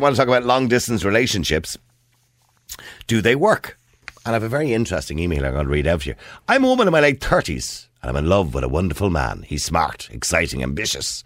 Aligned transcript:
want 0.00 0.16
to 0.16 0.20
talk 0.20 0.26
about 0.26 0.44
long 0.44 0.66
distance 0.66 1.04
relationships. 1.04 1.78
Do 3.06 3.20
they 3.20 3.36
work? 3.36 3.78
And 4.26 4.32
I 4.32 4.32
have 4.32 4.42
a 4.42 4.48
very 4.48 4.72
interesting 4.72 5.20
email 5.20 5.44
I'm 5.44 5.52
going 5.52 5.66
to 5.66 5.70
read 5.70 5.86
out 5.86 6.00
to 6.00 6.08
you. 6.08 6.14
I'm 6.48 6.64
a 6.64 6.66
woman 6.66 6.88
in 6.88 6.92
my 6.92 6.98
late 7.00 7.20
30s 7.20 7.86
and 8.02 8.10
I'm 8.10 8.16
in 8.16 8.28
love 8.28 8.54
with 8.54 8.64
a 8.64 8.68
wonderful 8.68 9.08
man. 9.08 9.44
He's 9.46 9.64
smart, 9.64 10.08
exciting, 10.10 10.64
ambitious. 10.64 11.22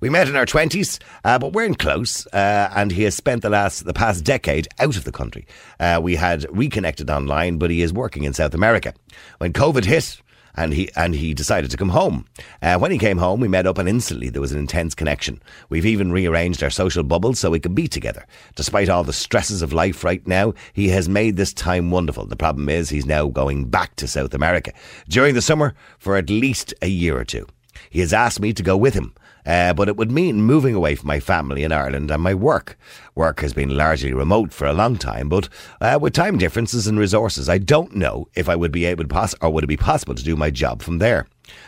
We 0.00 0.10
met 0.10 0.28
in 0.28 0.36
our 0.36 0.44
20s, 0.44 1.00
uh, 1.24 1.38
but 1.38 1.54
we're 1.54 1.64
in 1.64 1.74
close, 1.74 2.26
uh, 2.28 2.70
and 2.76 2.92
he 2.92 3.04
has 3.04 3.16
spent 3.16 3.40
the 3.40 3.50
last 3.50 3.84
the 3.84 3.94
past 3.94 4.22
decade 4.22 4.68
out 4.78 4.96
of 4.96 5.04
the 5.04 5.12
country. 5.12 5.46
Uh, 5.80 5.98
we 6.02 6.16
had 6.16 6.46
reconnected 6.50 7.08
online, 7.10 7.56
but 7.56 7.70
he 7.70 7.80
is 7.80 7.92
working 7.92 8.24
in 8.24 8.34
South 8.34 8.54
America. 8.54 8.92
When 9.38 9.52
COVID 9.52 9.86
hit, 9.86 10.20
and 10.56 10.72
he 10.74 10.90
and 10.96 11.14
he 11.14 11.34
decided 11.34 11.70
to 11.70 11.76
come 11.76 11.90
home. 11.90 12.26
Uh, 12.62 12.78
when 12.78 12.90
he 12.90 12.98
came 12.98 13.18
home, 13.18 13.40
we 13.40 13.48
met 13.48 13.66
up, 13.66 13.78
and 13.78 13.88
instantly 13.88 14.28
there 14.28 14.40
was 14.40 14.52
an 14.52 14.58
intense 14.58 14.94
connection. 14.94 15.42
We've 15.68 15.86
even 15.86 16.12
rearranged 16.12 16.62
our 16.62 16.70
social 16.70 17.02
bubbles 17.02 17.38
so 17.38 17.50
we 17.50 17.60
could 17.60 17.74
be 17.74 17.88
together. 17.88 18.26
Despite 18.56 18.88
all 18.88 19.04
the 19.04 19.12
stresses 19.12 19.62
of 19.62 19.72
life 19.72 20.04
right 20.04 20.26
now, 20.26 20.54
he 20.72 20.88
has 20.88 21.08
made 21.08 21.36
this 21.36 21.52
time 21.52 21.90
wonderful. 21.90 22.26
The 22.26 22.36
problem 22.36 22.68
is 22.68 22.90
he's 22.90 23.06
now 23.06 23.28
going 23.28 23.66
back 23.66 23.96
to 23.96 24.08
South 24.08 24.34
America 24.34 24.72
during 25.08 25.34
the 25.34 25.42
summer 25.42 25.74
for 25.98 26.16
at 26.16 26.30
least 26.30 26.74
a 26.82 26.88
year 26.88 27.16
or 27.16 27.24
two. 27.24 27.46
He 27.88 28.00
has 28.00 28.12
asked 28.12 28.40
me 28.40 28.52
to 28.52 28.62
go 28.62 28.76
with 28.76 28.94
him. 28.94 29.14
Uh, 29.46 29.72
but 29.72 29.88
it 29.88 29.96
would 29.96 30.10
mean 30.10 30.42
moving 30.42 30.74
away 30.74 30.94
from 30.94 31.08
my 31.08 31.20
family 31.20 31.64
in 31.64 31.72
Ireland 31.72 32.10
and 32.10 32.22
my 32.22 32.34
work. 32.34 32.78
Work 33.14 33.40
has 33.40 33.52
been 33.52 33.76
largely 33.76 34.12
remote 34.12 34.52
for 34.52 34.66
a 34.66 34.72
long 34.72 34.96
time, 34.96 35.28
but 35.28 35.48
uh, 35.80 35.98
with 36.00 36.12
time 36.12 36.38
differences 36.38 36.86
and 36.86 36.98
resources, 36.98 37.48
I 37.48 37.58
don't 37.58 37.96
know 37.96 38.28
if 38.34 38.48
I 38.48 38.56
would 38.56 38.72
be 38.72 38.84
able 38.84 39.04
to 39.04 39.08
pass 39.08 39.34
or 39.40 39.50
would 39.50 39.64
it 39.64 39.68
be 39.68 39.76
possible 39.76 40.14
to 40.14 40.24
do 40.24 40.36
my 40.36 40.50
job 40.50 40.82
from 40.82 40.98
there. 40.98 41.26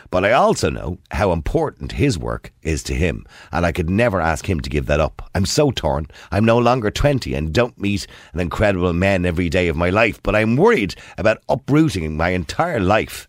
But 0.09 0.23
I 0.23 0.31
also 0.31 0.69
know 0.69 0.99
how 1.11 1.31
important 1.31 1.93
his 1.93 2.17
work 2.17 2.53
is 2.61 2.83
to 2.83 2.93
him, 2.93 3.25
and 3.51 3.65
I 3.65 3.71
could 3.71 3.89
never 3.89 4.21
ask 4.21 4.49
him 4.49 4.59
to 4.61 4.69
give 4.69 4.85
that 4.85 4.99
up. 4.99 5.29
I'm 5.35 5.45
so 5.45 5.71
torn. 5.71 6.07
I'm 6.31 6.45
no 6.45 6.57
longer 6.57 6.91
20 6.91 7.33
and 7.33 7.53
don't 7.53 7.79
meet 7.79 8.07
an 8.33 8.39
incredible 8.39 8.93
man 8.93 9.25
every 9.25 9.49
day 9.49 9.67
of 9.67 9.75
my 9.75 9.89
life, 9.89 10.21
but 10.23 10.35
I'm 10.35 10.55
worried 10.55 10.95
about 11.17 11.43
uprooting 11.49 12.15
my 12.15 12.29
entire 12.29 12.79
life. 12.79 13.27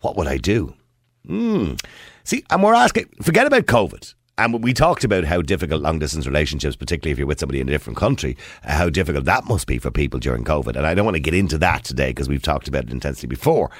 What 0.00 0.16
would 0.16 0.26
I 0.26 0.36
do? 0.36 0.74
Hmm. 1.26 1.74
See, 2.24 2.44
and 2.50 2.62
we're 2.62 2.74
asking, 2.74 3.06
forget 3.22 3.46
about 3.46 3.66
COVID. 3.66 4.14
And 4.38 4.62
we 4.62 4.74
talked 4.74 5.02
about 5.02 5.24
how 5.24 5.40
difficult 5.40 5.80
long 5.80 5.98
distance 5.98 6.26
relationships, 6.26 6.76
particularly 6.76 7.12
if 7.12 7.18
you're 7.18 7.26
with 7.26 7.40
somebody 7.40 7.60
in 7.60 7.68
a 7.68 7.72
different 7.72 7.96
country, 7.96 8.36
uh, 8.64 8.72
how 8.72 8.90
difficult 8.90 9.24
that 9.24 9.46
must 9.46 9.66
be 9.66 9.78
for 9.78 9.90
people 9.90 10.20
during 10.20 10.44
COVID. 10.44 10.76
And 10.76 10.86
I 10.86 10.94
don't 10.94 11.06
want 11.06 11.14
to 11.14 11.20
get 11.20 11.32
into 11.32 11.56
that 11.58 11.84
today 11.84 12.10
because 12.10 12.28
we've 12.28 12.42
talked 12.42 12.68
about 12.68 12.84
it 12.84 12.90
intensely 12.90 13.28
before. 13.28 13.70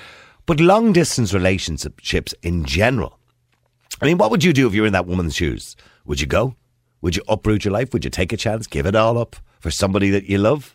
But 0.46 0.60
long 0.60 0.92
distance 0.92 1.34
relationships 1.34 2.34
in 2.42 2.64
general. 2.64 3.18
I 4.00 4.06
mean, 4.06 4.16
what 4.16 4.30
would 4.30 4.44
you 4.44 4.52
do 4.52 4.66
if 4.66 4.74
you 4.74 4.82
were 4.82 4.86
in 4.86 4.92
that 4.94 5.06
woman's 5.06 5.34
shoes? 5.34 5.76
Would 6.06 6.20
you 6.20 6.26
go? 6.26 6.54
Would 7.02 7.16
you 7.16 7.22
uproot 7.28 7.64
your 7.64 7.72
life? 7.72 7.92
Would 7.92 8.04
you 8.04 8.10
take 8.10 8.32
a 8.32 8.36
chance, 8.36 8.66
give 8.66 8.86
it 8.86 8.96
all 8.96 9.18
up 9.18 9.36
for 9.60 9.70
somebody 9.70 10.08
that 10.10 10.24
you 10.24 10.38
love? 10.38 10.74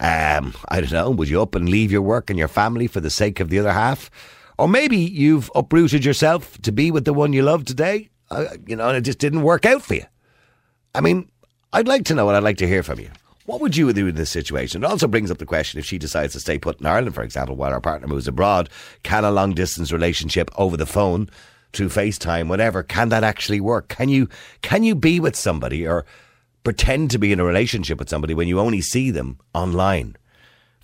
Um, 0.00 0.54
I 0.68 0.80
don't 0.80 0.92
know. 0.92 1.10
Would 1.10 1.28
you 1.28 1.40
up 1.40 1.54
and 1.54 1.68
leave 1.68 1.92
your 1.92 2.02
work 2.02 2.28
and 2.28 2.38
your 2.38 2.48
family 2.48 2.86
for 2.88 3.00
the 3.00 3.10
sake 3.10 3.40
of 3.40 3.48
the 3.48 3.58
other 3.58 3.72
half? 3.72 4.10
Or 4.58 4.68
maybe 4.68 4.96
you've 4.96 5.50
uprooted 5.54 6.04
yourself 6.04 6.60
to 6.62 6.72
be 6.72 6.90
with 6.90 7.04
the 7.04 7.12
one 7.12 7.32
you 7.32 7.42
love 7.42 7.64
today, 7.64 8.10
uh, 8.30 8.46
you 8.66 8.76
know, 8.76 8.88
and 8.88 8.96
it 8.96 9.02
just 9.02 9.18
didn't 9.18 9.42
work 9.42 9.66
out 9.66 9.82
for 9.82 9.94
you. 9.94 10.04
I 10.94 11.00
mean, 11.00 11.28
I'd 11.72 11.88
like 11.88 12.04
to 12.06 12.14
know 12.14 12.28
and 12.28 12.36
I'd 12.36 12.44
like 12.44 12.58
to 12.58 12.68
hear 12.68 12.82
from 12.82 13.00
you. 13.00 13.10
What 13.46 13.60
would 13.60 13.76
you 13.76 13.92
do 13.92 14.06
in 14.06 14.14
this 14.14 14.30
situation? 14.30 14.82
It 14.82 14.86
also 14.86 15.06
brings 15.06 15.30
up 15.30 15.38
the 15.38 15.44
question 15.44 15.78
if 15.78 15.84
she 15.84 15.98
decides 15.98 16.32
to 16.32 16.40
stay 16.40 16.58
put 16.58 16.80
in 16.80 16.86
Ireland, 16.86 17.14
for 17.14 17.22
example, 17.22 17.56
while 17.56 17.72
her 17.72 17.80
partner 17.80 18.08
moves 18.08 18.28
abroad, 18.28 18.70
can 19.02 19.24
a 19.24 19.30
long 19.30 19.52
distance 19.52 19.92
relationship 19.92 20.50
over 20.56 20.76
the 20.76 20.86
phone, 20.86 21.28
through 21.74 21.88
FaceTime, 21.88 22.48
whatever, 22.48 22.82
can 22.82 23.08
that 23.10 23.24
actually 23.24 23.60
work? 23.60 23.88
Can 23.88 24.08
you 24.08 24.28
can 24.62 24.82
you 24.82 24.94
be 24.94 25.20
with 25.20 25.36
somebody 25.36 25.86
or 25.86 26.06
pretend 26.62 27.10
to 27.10 27.18
be 27.18 27.32
in 27.32 27.40
a 27.40 27.44
relationship 27.44 27.98
with 27.98 28.08
somebody 28.08 28.34
when 28.34 28.48
you 28.48 28.58
only 28.60 28.80
see 28.80 29.10
them 29.10 29.38
online? 29.52 30.16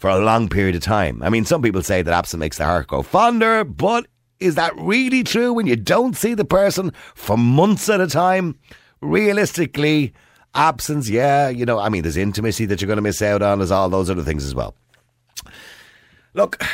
For 0.01 0.09
a 0.09 0.19
long 0.19 0.49
period 0.49 0.75
of 0.75 0.81
time. 0.81 1.23
I 1.23 1.29
mean, 1.29 1.45
some 1.45 1.61
people 1.61 1.83
say 1.83 2.01
that 2.01 2.15
absence 2.15 2.41
makes 2.41 2.57
the 2.57 2.65
heart 2.65 2.87
grow 2.87 3.03
fonder, 3.03 3.65
but 3.65 4.07
is 4.39 4.55
that 4.55 4.75
really 4.79 5.23
true 5.23 5.53
when 5.53 5.67
you 5.67 5.77
don't 5.77 6.17
see 6.17 6.33
the 6.33 6.45
person 6.47 6.95
for 7.15 7.37
months 7.37 7.87
at 7.91 8.01
a 8.01 8.07
time? 8.07 8.59
Realistically, 9.03 10.15
absence, 10.55 11.11
yeah, 11.11 11.51
you 11.51 11.67
know, 11.67 11.79
I 11.79 11.91
mean, 11.91 12.01
there's 12.01 12.17
intimacy 12.17 12.65
that 12.65 12.81
you're 12.81 12.87
going 12.87 12.97
to 12.97 13.03
miss 13.03 13.21
out 13.21 13.43
on, 13.43 13.59
there's 13.59 13.71
all 13.71 13.91
those 13.91 14.09
other 14.09 14.23
things 14.23 14.47
as 14.47 14.55
well. 14.55 14.75
Look, 16.33 16.65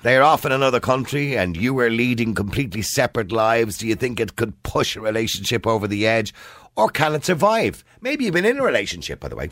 they're 0.00 0.22
off 0.22 0.46
in 0.46 0.52
another 0.52 0.80
country 0.80 1.36
and 1.36 1.58
you 1.58 1.78
are 1.80 1.90
leading 1.90 2.34
completely 2.34 2.80
separate 2.80 3.30
lives. 3.30 3.76
Do 3.76 3.88
you 3.88 3.94
think 3.94 4.18
it 4.18 4.36
could 4.36 4.62
push 4.62 4.96
a 4.96 5.02
relationship 5.02 5.66
over 5.66 5.86
the 5.86 6.06
edge? 6.06 6.32
Or 6.76 6.88
can 6.88 7.14
it 7.14 7.26
survive? 7.26 7.84
Maybe 8.00 8.24
you've 8.24 8.32
been 8.32 8.46
in 8.46 8.58
a 8.58 8.64
relationship, 8.64 9.20
by 9.20 9.28
the 9.28 9.36
way, 9.36 9.50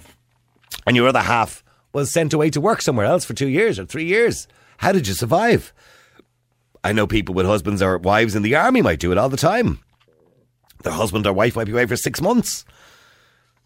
and 0.86 0.96
your 0.96 1.08
other 1.08 1.20
half 1.20 1.62
was 1.92 2.10
sent 2.10 2.32
away 2.32 2.50
to 2.50 2.60
work 2.60 2.82
somewhere 2.82 3.06
else 3.06 3.24
for 3.24 3.34
two 3.34 3.48
years 3.48 3.78
or 3.78 3.84
three 3.84 4.04
years. 4.04 4.46
How 4.78 4.92
did 4.92 5.08
you 5.08 5.14
survive? 5.14 5.72
I 6.84 6.92
know 6.92 7.06
people 7.06 7.34
with 7.34 7.46
husbands 7.46 7.82
or 7.82 7.98
wives 7.98 8.34
in 8.34 8.42
the 8.42 8.54
army 8.54 8.82
might 8.82 9.00
do 9.00 9.12
it 9.12 9.18
all 9.18 9.28
the 9.28 9.36
time. 9.36 9.80
Their 10.82 10.92
husband 10.92 11.26
or 11.26 11.32
wife 11.32 11.56
might 11.56 11.64
be 11.64 11.72
away 11.72 11.86
for 11.86 11.96
six 11.96 12.20
months, 12.20 12.64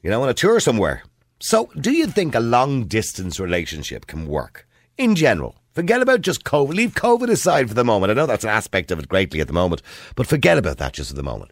you 0.03 0.11
know, 0.11 0.23
on 0.23 0.29
a 0.29 0.35
tour 0.35 0.61
somewhere. 0.61 1.03
So, 1.41 1.71
do 1.79 1.91
you 1.91 2.07
think 2.07 2.35
a 2.35 2.41
long 2.41 2.85
distance 2.85 3.39
relationship 3.39 4.07
can 4.07 4.27
work 4.27 4.67
in 4.97 5.15
general? 5.15 5.57
Forget 5.73 6.03
about 6.03 6.21
just 6.21 6.45
COVID. 6.45 6.75
Leave 6.75 6.95
COVID 6.95 7.31
aside 7.31 7.69
for 7.69 7.75
the 7.75 7.85
moment. 7.85 8.11
I 8.11 8.15
know 8.15 8.27
that's 8.27 8.45
an 8.45 8.51
aspect 8.51 8.91
of 8.91 8.99
it 8.99 9.09
greatly 9.09 9.41
at 9.41 9.47
the 9.47 9.53
moment, 9.53 9.83
but 10.15 10.27
forget 10.27 10.59
about 10.59 10.79
that 10.79 10.93
just 10.93 11.11
for 11.11 11.17
the 11.17 11.23
moment. 11.23 11.51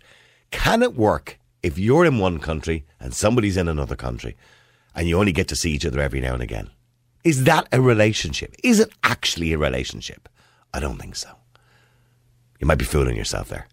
Can 0.51 0.83
it 0.83 0.95
work 0.95 1.39
if 1.63 1.79
you're 1.79 2.05
in 2.05 2.19
one 2.19 2.39
country 2.39 2.85
and 2.99 3.15
somebody's 3.15 3.57
in 3.57 3.69
another 3.69 3.97
country? 3.97 4.37
And 4.95 5.09
you 5.09 5.19
only 5.19 5.33
get 5.33 5.49
to 5.49 5.56
see 5.56 5.73
each 5.73 5.87
other 5.87 6.01
every 6.01 6.21
now 6.21 6.34
and 6.34 6.43
again. 6.43 6.71
Is 7.25 7.45
that 7.45 7.69
a 7.73 7.81
relationship? 7.81 8.55
Is 8.62 8.81
it 8.81 8.91
actually 9.03 9.53
a 9.53 9.59
relationship? 9.59 10.28
I 10.73 10.81
don't 10.81 10.99
think 10.99 11.17
so. 11.17 11.28
You 12.61 12.67
might 12.67 12.78
be 12.78 12.84
fooling 12.84 13.17
yourself 13.17 13.49
there. 13.49 13.67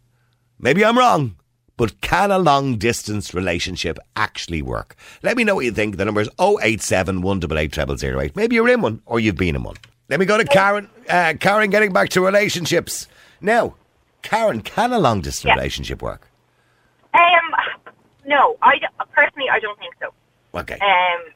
Maybe 0.59 0.83
I'm 0.83 0.97
wrong, 0.97 1.35
but 1.77 2.01
can 2.01 2.31
a 2.31 2.39
long 2.39 2.77
distance 2.77 3.33
relationship 3.33 3.99
actually 4.15 4.61
work? 4.61 4.95
Let 5.23 5.37
me 5.37 5.43
know 5.43 5.55
what 5.55 5.65
you 5.65 5.71
think. 5.71 5.97
The 5.97 6.05
number 6.05 6.21
is 6.21 6.29
087 6.39 7.21
188 7.21 8.35
Maybe 8.35 8.55
you're 8.55 8.69
in 8.69 8.81
one 8.81 9.01
or 9.05 9.19
you've 9.19 9.35
been 9.35 9.55
in 9.55 9.63
one. 9.63 9.75
Let 10.09 10.19
me 10.19 10.25
go 10.25 10.37
to 10.37 10.45
Karen. 10.45 10.89
Uh, 11.09 11.33
Karen, 11.39 11.69
getting 11.69 11.91
back 11.93 12.09
to 12.09 12.21
relationships. 12.21 13.07
Now, 13.41 13.75
Karen, 14.21 14.61
can 14.61 14.93
a 14.93 14.99
long 14.99 15.21
distance 15.21 15.45
yeah. 15.45 15.55
relationship 15.55 16.01
work? 16.01 16.29
Um, 17.13 17.21
no, 18.25 18.57
I 18.61 18.79
personally 19.13 19.49
I 19.49 19.59
don't 19.59 19.77
think 19.79 19.93
so. 19.99 20.13
Okay. 20.55 20.77
Um, 20.79 21.31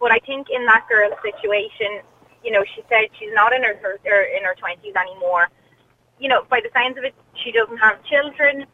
but 0.00 0.10
I 0.12 0.18
think 0.20 0.48
in 0.50 0.64
that 0.66 0.86
girl's 0.88 1.14
situation, 1.22 2.00
you 2.44 2.50
know, 2.50 2.64
she 2.74 2.82
said 2.88 3.06
she's 3.18 3.32
not 3.34 3.52
in 3.52 3.62
her, 3.62 3.78
her 3.82 4.22
in 4.36 4.44
her 4.44 4.54
twenties 4.58 4.94
anymore. 4.96 5.48
You 6.18 6.28
know, 6.28 6.44
by 6.48 6.60
the 6.60 6.70
signs 6.74 6.96
of 6.98 7.04
it, 7.04 7.14
she 7.42 7.52
doesn't 7.52 7.78
have 7.78 8.02
children. 8.04 8.66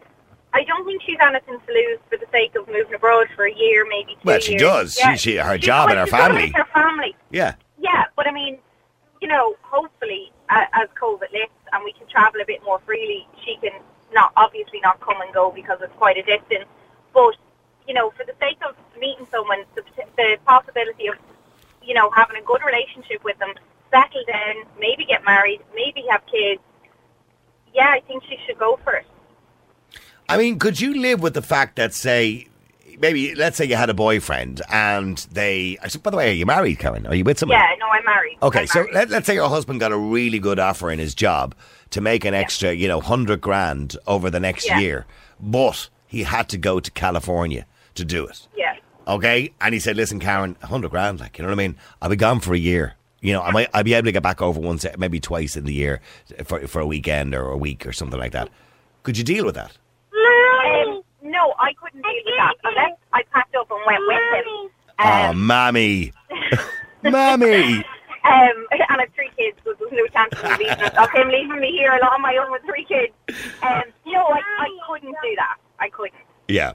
I 0.54 0.64
don't 0.64 0.84
think 0.86 1.02
she's 1.02 1.18
anything 1.20 1.58
to 1.66 1.72
lose 1.72 1.98
for 2.08 2.16
the 2.16 2.26
sake 2.32 2.54
of 2.56 2.66
moving 2.68 2.94
abroad 2.94 3.26
for 3.36 3.46
a 3.46 3.54
year, 3.54 3.86
maybe 3.88 4.12
two 4.14 4.20
Well, 4.24 4.40
she 4.40 4.52
years. 4.52 4.62
does. 4.62 4.98
Yeah. 4.98 5.14
She, 5.14 5.32
she, 5.32 5.36
her 5.36 5.58
job 5.58 5.90
and 5.90 5.98
her 5.98 6.06
family. 6.06 6.50
Her 6.54 6.64
family. 6.72 7.14
Yeah. 7.30 7.54
Yeah, 7.78 8.04
but 8.16 8.26
I 8.26 8.32
mean, 8.32 8.58
you 9.20 9.28
know, 9.28 9.56
hopefully 9.62 10.32
uh, 10.48 10.64
as 10.72 10.88
COVID 11.00 11.30
lifts 11.32 11.52
and 11.72 11.84
we 11.84 11.92
can 11.92 12.06
travel 12.08 12.40
a 12.40 12.46
bit 12.46 12.62
more 12.64 12.80
freely, 12.86 13.26
she 13.44 13.56
can 13.60 13.72
not 14.12 14.32
obviously 14.36 14.80
not 14.80 15.00
come 15.00 15.20
and 15.20 15.32
go 15.34 15.50
because 15.50 15.78
it's 15.82 15.92
quite 15.96 16.16
a 16.16 16.22
distance, 16.22 16.64
but 17.12 17.36
you 17.88 17.94
know, 17.94 18.10
for 18.10 18.24
the 18.24 18.34
sake 18.38 18.58
of 18.68 18.76
meeting 19.00 19.26
someone, 19.30 19.64
the, 19.74 19.82
the 20.16 20.36
possibility 20.44 21.08
of, 21.08 21.16
you 21.82 21.94
know, 21.94 22.10
having 22.10 22.36
a 22.36 22.42
good 22.42 22.60
relationship 22.64 23.24
with 23.24 23.38
them, 23.38 23.54
settle 23.90 24.22
down, 24.28 24.56
maybe 24.78 25.06
get 25.06 25.24
married, 25.24 25.60
maybe 25.74 26.04
have 26.10 26.20
kids. 26.26 26.60
Yeah, 27.74 27.88
I 27.88 28.00
think 28.00 28.22
she 28.24 28.36
should 28.46 28.58
go 28.58 28.78
for 28.84 28.92
it. 28.92 29.06
I 30.28 30.36
mean, 30.36 30.58
could 30.58 30.78
you 30.78 31.00
live 31.00 31.22
with 31.22 31.32
the 31.32 31.42
fact 31.42 31.76
that, 31.76 31.94
say, 31.94 32.48
maybe 33.00 33.34
let's 33.34 33.56
say 33.56 33.64
you 33.64 33.76
had 33.76 33.88
a 33.88 33.94
boyfriend 33.94 34.60
and 34.70 35.16
they. 35.32 35.78
I 35.82 35.88
said, 35.88 36.02
by 36.02 36.10
the 36.10 36.18
way, 36.18 36.30
are 36.30 36.34
you 36.34 36.44
married, 36.44 36.78
Karen? 36.78 37.06
Are 37.06 37.14
you 37.14 37.24
with 37.24 37.38
someone? 37.38 37.58
Yeah, 37.58 37.74
no, 37.80 37.86
I'm 37.86 38.04
married. 38.04 38.36
Okay, 38.42 38.60
I'm 38.60 38.66
so 38.66 38.80
married. 38.80 38.94
Let, 38.94 39.10
let's 39.10 39.26
say 39.26 39.34
your 39.34 39.48
husband 39.48 39.80
got 39.80 39.92
a 39.92 39.96
really 39.96 40.38
good 40.38 40.58
offer 40.58 40.90
in 40.90 40.98
his 40.98 41.14
job 41.14 41.54
to 41.90 42.02
make 42.02 42.26
an 42.26 42.34
extra, 42.34 42.72
you 42.74 42.88
know, 42.88 43.00
hundred 43.00 43.40
grand 43.40 43.96
over 44.06 44.28
the 44.28 44.40
next 44.40 44.66
Yeah. 44.66 44.78
year, 44.78 45.06
but 45.40 45.88
he 46.06 46.24
had 46.24 46.50
to 46.50 46.58
go 46.58 46.80
to 46.80 46.90
California 46.90 47.64
to 47.98 48.04
do 48.04 48.26
it. 48.26 48.48
Yeah. 48.56 48.74
Okay, 49.06 49.52
and 49.60 49.72
he 49.74 49.80
said, 49.80 49.96
"Listen, 49.96 50.18
Karen, 50.20 50.56
hundred 50.62 50.90
grand, 50.90 51.20
like 51.20 51.38
you 51.38 51.42
know 51.42 51.48
what 51.50 51.54
I 51.60 51.62
mean? 51.66 51.76
I'll 52.02 52.10
be 52.10 52.16
gone 52.16 52.40
for 52.40 52.54
a 52.54 52.58
year. 52.58 52.94
You 53.20 53.32
know, 53.32 53.42
I 53.42 53.50
might, 53.50 53.68
I'll 53.74 53.82
be 53.82 53.94
able 53.94 54.04
to 54.06 54.12
get 54.12 54.22
back 54.22 54.40
over 54.42 54.60
once, 54.60 54.84
maybe 54.96 55.18
twice 55.18 55.56
in 55.56 55.64
the 55.64 55.72
year 55.74 56.00
for 56.44 56.66
for 56.66 56.80
a 56.80 56.86
weekend 56.86 57.34
or 57.34 57.48
a 57.50 57.56
week 57.56 57.86
or 57.86 57.92
something 57.92 58.18
like 58.18 58.32
that. 58.32 58.48
Could 59.02 59.16
you 59.18 59.24
deal 59.24 59.44
with 59.44 59.54
that? 59.56 59.72
Um, 60.12 61.02
no, 61.22 61.54
I 61.58 61.72
couldn't 61.74 62.02
deal 62.02 62.12
with 62.24 62.34
that 62.36 62.54
unless 62.64 62.92
I 63.12 63.22
packed 63.32 63.54
up 63.56 63.70
and 63.70 63.80
went 63.86 64.02
with 64.06 64.46
him. 64.46 64.70
oh, 64.98 65.30
Um, 65.30 65.46
mammy, 65.46 66.12
mammy. 67.02 67.84
Um, 68.24 68.66
and 68.72 68.82
I 68.88 68.96
have 69.00 69.08
three 69.14 69.30
kids, 69.38 69.56
so 69.64 69.72
there's 69.78 69.92
no 69.92 70.06
chance 70.08 70.34
of 70.34 70.58
me 70.58 70.66
leaving, 70.68 70.96
of 70.98 71.10
him 71.12 71.28
leaving 71.28 71.60
me 71.60 71.70
here 71.72 71.92
alone 71.92 72.10
on 72.14 72.20
my 72.22 72.36
own 72.36 72.50
with 72.52 72.62
three 72.66 72.84
kids. 72.84 73.12
Um, 73.62 73.82
no, 74.06 74.20
I, 74.26 74.40
I 74.58 74.68
couldn't 74.86 75.16
do 75.22 75.34
that. 75.36 75.56
I 75.78 75.88
couldn't. 75.88 76.14
Yeah. 76.48 76.72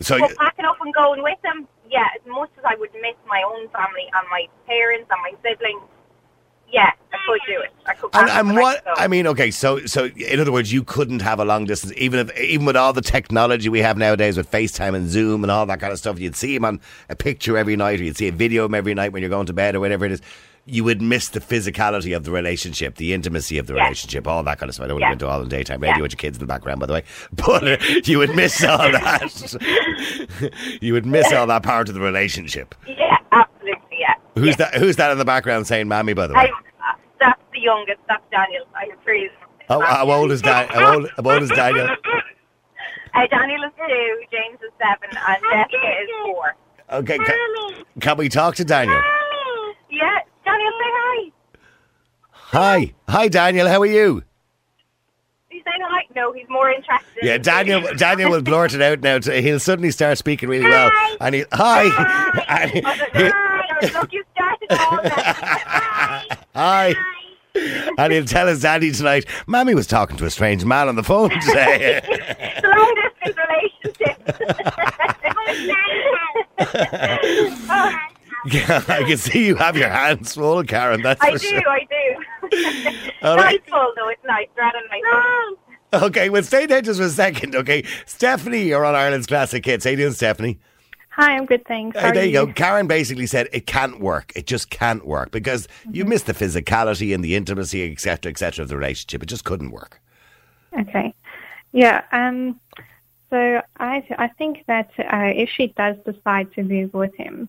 So 0.00 0.18
But 0.18 0.36
packing 0.36 0.64
up 0.64 0.76
and 0.80 0.92
going 0.94 1.22
with 1.22 1.40
them, 1.42 1.66
yeah, 1.88 2.06
as 2.14 2.26
much 2.26 2.50
as 2.58 2.64
I 2.64 2.76
would 2.76 2.92
miss 2.94 3.16
my 3.26 3.42
own 3.46 3.68
family 3.70 4.06
and 4.14 4.28
my 4.30 4.46
parents 4.66 5.10
and 5.10 5.20
my 5.22 5.32
siblings, 5.42 5.82
yeah, 6.70 6.90
I 7.12 7.16
could 7.26 7.40
do 7.46 7.60
it. 7.60 7.72
I 7.86 7.94
could. 7.94 8.10
And, 8.12 8.28
and 8.28 8.56
what 8.56 8.86
up. 8.86 8.94
I 8.98 9.06
mean, 9.06 9.26
okay, 9.28 9.50
so 9.50 9.86
so 9.86 10.06
in 10.06 10.40
other 10.40 10.52
words, 10.52 10.72
you 10.72 10.82
couldn't 10.82 11.22
have 11.22 11.38
a 11.38 11.44
long 11.44 11.64
distance, 11.64 11.92
even 11.96 12.20
if 12.20 12.38
even 12.38 12.66
with 12.66 12.76
all 12.76 12.92
the 12.92 13.00
technology 13.00 13.68
we 13.68 13.80
have 13.80 13.96
nowadays 13.96 14.36
with 14.36 14.50
FaceTime 14.50 14.94
and 14.94 15.08
Zoom 15.08 15.44
and 15.44 15.50
all 15.50 15.64
that 15.66 15.80
kind 15.80 15.92
of 15.92 15.98
stuff. 15.98 16.18
You'd 16.18 16.36
see 16.36 16.54
him 16.56 16.64
on 16.64 16.80
a 17.08 17.16
picture 17.16 17.56
every 17.56 17.76
night, 17.76 18.00
or 18.00 18.04
you'd 18.04 18.16
see 18.16 18.28
a 18.28 18.32
video 18.32 18.64
of 18.64 18.70
him 18.70 18.74
every 18.74 18.94
night 18.94 19.12
when 19.12 19.22
you're 19.22 19.30
going 19.30 19.46
to 19.46 19.52
bed 19.52 19.76
or 19.76 19.80
whatever 19.80 20.04
it 20.04 20.12
is. 20.12 20.22
You 20.68 20.82
would 20.84 21.00
miss 21.00 21.28
the 21.28 21.38
physicality 21.40 22.16
of 22.16 22.24
the 22.24 22.32
relationship, 22.32 22.96
the 22.96 23.12
intimacy 23.14 23.56
of 23.58 23.68
the 23.68 23.74
Yeah. 23.74 23.84
relationship, 23.84 24.26
all 24.26 24.42
that 24.42 24.58
kind 24.58 24.68
of 24.68 24.74
stuff. 24.74 24.84
I 24.84 24.88
don't 24.88 24.96
want 24.96 25.02
to 25.02 25.06
Yeah. 25.06 25.10
go 25.10 25.12
into 25.12 25.28
all 25.28 25.40
the 25.40 25.48
daytime 25.48 25.80
radio 25.80 25.96
Yeah. 25.96 26.02
with 26.02 26.12
your 26.12 26.18
kids 26.18 26.38
in 26.38 26.40
the 26.40 26.46
background, 26.46 26.80
by 26.80 26.86
the 26.86 26.92
way, 26.94 27.04
but 27.32 27.68
uh, 27.68 27.76
you 28.04 28.18
would 28.18 28.34
miss 28.34 28.62
all 28.64 28.78
that. 28.78 29.56
you 30.80 30.92
would 30.92 31.06
miss 31.06 31.32
all 31.32 31.46
that 31.46 31.62
part 31.62 31.88
of 31.88 31.94
the 31.94 32.00
relationship. 32.00 32.74
Yeah, 32.86 33.16
absolutely. 33.30 33.98
Yeah. 34.00 34.14
Who's 34.34 34.48
yeah. 34.48 34.56
that? 34.56 34.74
Who's 34.74 34.96
that 34.96 35.12
in 35.12 35.18
the 35.18 35.24
background 35.24 35.66
saying 35.68 35.86
"mammy"? 35.88 36.14
By 36.14 36.26
the 36.26 36.34
way. 36.34 36.40
I, 36.40 36.44
uh, 36.46 36.94
that's 37.20 37.40
the 37.52 37.60
youngest. 37.60 38.00
That's 38.08 38.22
Daniel. 38.32 38.66
I 38.74 38.86
have 38.90 38.98
three. 39.04 39.30
How, 39.68 40.10
old 40.10 40.30
is 40.32 40.42
Dan? 40.42 40.68
How 40.68 40.94
old, 40.94 41.10
how 41.16 41.30
old 41.30 41.42
is 41.42 41.50
Daniel? 41.50 41.88
Uh, 43.14 43.26
Daniel 43.28 43.62
is 43.64 43.72
two, 43.76 44.22
James 44.30 44.58
is 44.62 44.70
seven, 44.78 45.16
and 45.26 45.42
Jessica 45.50 45.88
is 46.02 46.08
four. 46.24 46.54
Okay, 46.92 47.18
can, 47.18 47.84
can 48.00 48.16
we 48.18 48.28
talk 48.28 48.54
to 48.56 48.64
Daniel? 48.64 49.00
Yeah, 49.90 50.18
Daniel, 50.44 50.70
say 50.70 50.90
hi. 50.92 51.30
Hi, 52.56 52.94
hi, 53.06 53.28
Daniel. 53.28 53.68
How 53.68 53.82
are 53.82 53.86
you? 53.86 54.22
He's 55.50 55.62
saying 55.62 55.80
hi. 55.82 56.04
No, 56.14 56.32
he's 56.32 56.48
more 56.48 56.70
interested. 56.70 57.04
Yeah, 57.22 57.36
Daniel. 57.36 57.82
Daniel 57.98 58.30
will 58.30 58.40
blurt 58.40 58.72
it 58.72 58.80
out 58.80 59.00
now. 59.00 59.20
He'll 59.20 59.60
suddenly 59.60 59.90
start 59.90 60.16
speaking 60.16 60.48
really 60.48 60.64
well, 60.64 60.88
Hi. 60.90 61.16
and 61.20 61.34
he 61.34 61.44
hi, 61.52 61.84
Hi. 61.88 62.42
and 62.62 62.70
he- 62.70 62.80
I 62.82 62.90
was 62.90 62.98
like, 63.00 63.12
hi. 63.12 64.00
Look, 64.00 64.10
you 64.12 64.24
started 64.34 64.70
all 64.70 65.02
that. 65.02 66.46
hi, 66.54 66.94
and 67.98 68.10
he'll 68.12 68.24
tell 68.24 68.46
his 68.46 68.62
daddy 68.62 68.90
tonight. 68.90 69.26
Mammy 69.46 69.74
was 69.74 69.86
talking 69.86 70.16
to 70.16 70.24
a 70.24 70.30
strange 70.30 70.64
man 70.64 70.88
on 70.88 70.96
the 70.96 71.04
phone 71.04 71.28
today. 71.46 72.00
the 72.62 72.68
long 72.68 72.94
distance 72.94 73.36
relationship. 73.84 74.16
Oh, 77.68 77.92
Yeah, 78.46 78.82
I 78.88 79.02
can 79.02 79.18
see 79.18 79.44
you 79.46 79.56
have 79.56 79.76
your 79.76 79.88
hands 79.90 80.34
full, 80.34 80.62
Karen. 80.64 81.02
That's 81.02 81.20
I 81.22 81.32
do, 81.32 81.38
sure. 81.38 81.68
I 81.68 81.80
do. 81.80 82.24
All 83.22 83.36
nice 83.36 83.44
right. 83.44 83.68
full 83.70 83.92
though, 83.96 84.08
it's 84.08 84.24
nice. 84.24 84.48
Rather 84.56 84.78
nice. 84.90 86.02
Okay, 86.02 86.30
well, 86.30 86.42
stay 86.42 86.66
there 86.66 86.82
just 86.82 86.98
for 86.98 87.06
a 87.06 87.10
second. 87.10 87.54
Okay, 87.54 87.84
Stephanie, 88.06 88.64
you're 88.64 88.84
on 88.84 88.94
Ireland's 88.94 89.26
Classic 89.26 89.64
Hits. 89.64 89.84
How 89.84 89.90
you 89.92 89.96
doing, 89.96 90.12
Stephanie? 90.12 90.58
Hi, 91.10 91.34
I'm 91.36 91.46
good, 91.46 91.64
thanks. 91.66 91.98
Hey, 91.98 92.08
are 92.08 92.12
there 92.12 92.26
you 92.26 92.32
go. 92.32 92.46
Karen 92.52 92.86
basically 92.86 93.26
said 93.26 93.48
it 93.52 93.66
can't 93.66 94.00
work. 94.00 94.32
It 94.36 94.46
just 94.46 94.68
can't 94.68 95.06
work 95.06 95.30
because 95.30 95.66
you 95.90 96.02
Mm-hmm. 96.02 96.10
miss 96.10 96.22
the 96.24 96.34
physicality 96.34 97.14
and 97.14 97.24
the 97.24 97.34
intimacy, 97.36 97.90
etc., 97.90 98.30
etc., 98.30 98.64
of 98.64 98.68
the 98.68 98.76
relationship. 98.76 99.22
It 99.22 99.26
just 99.26 99.44
couldn't 99.44 99.70
work. 99.70 100.00
Okay. 100.78 101.14
Yeah. 101.72 102.02
Um. 102.12 102.60
So 103.30 103.62
I 103.78 104.06
I 104.18 104.28
think 104.28 104.64
that 104.66 104.90
uh, 104.98 105.32
if 105.34 105.48
she 105.48 105.68
does 105.68 105.96
decide 106.04 106.52
to 106.54 106.62
move 106.62 106.92
with 106.94 107.14
him, 107.16 107.48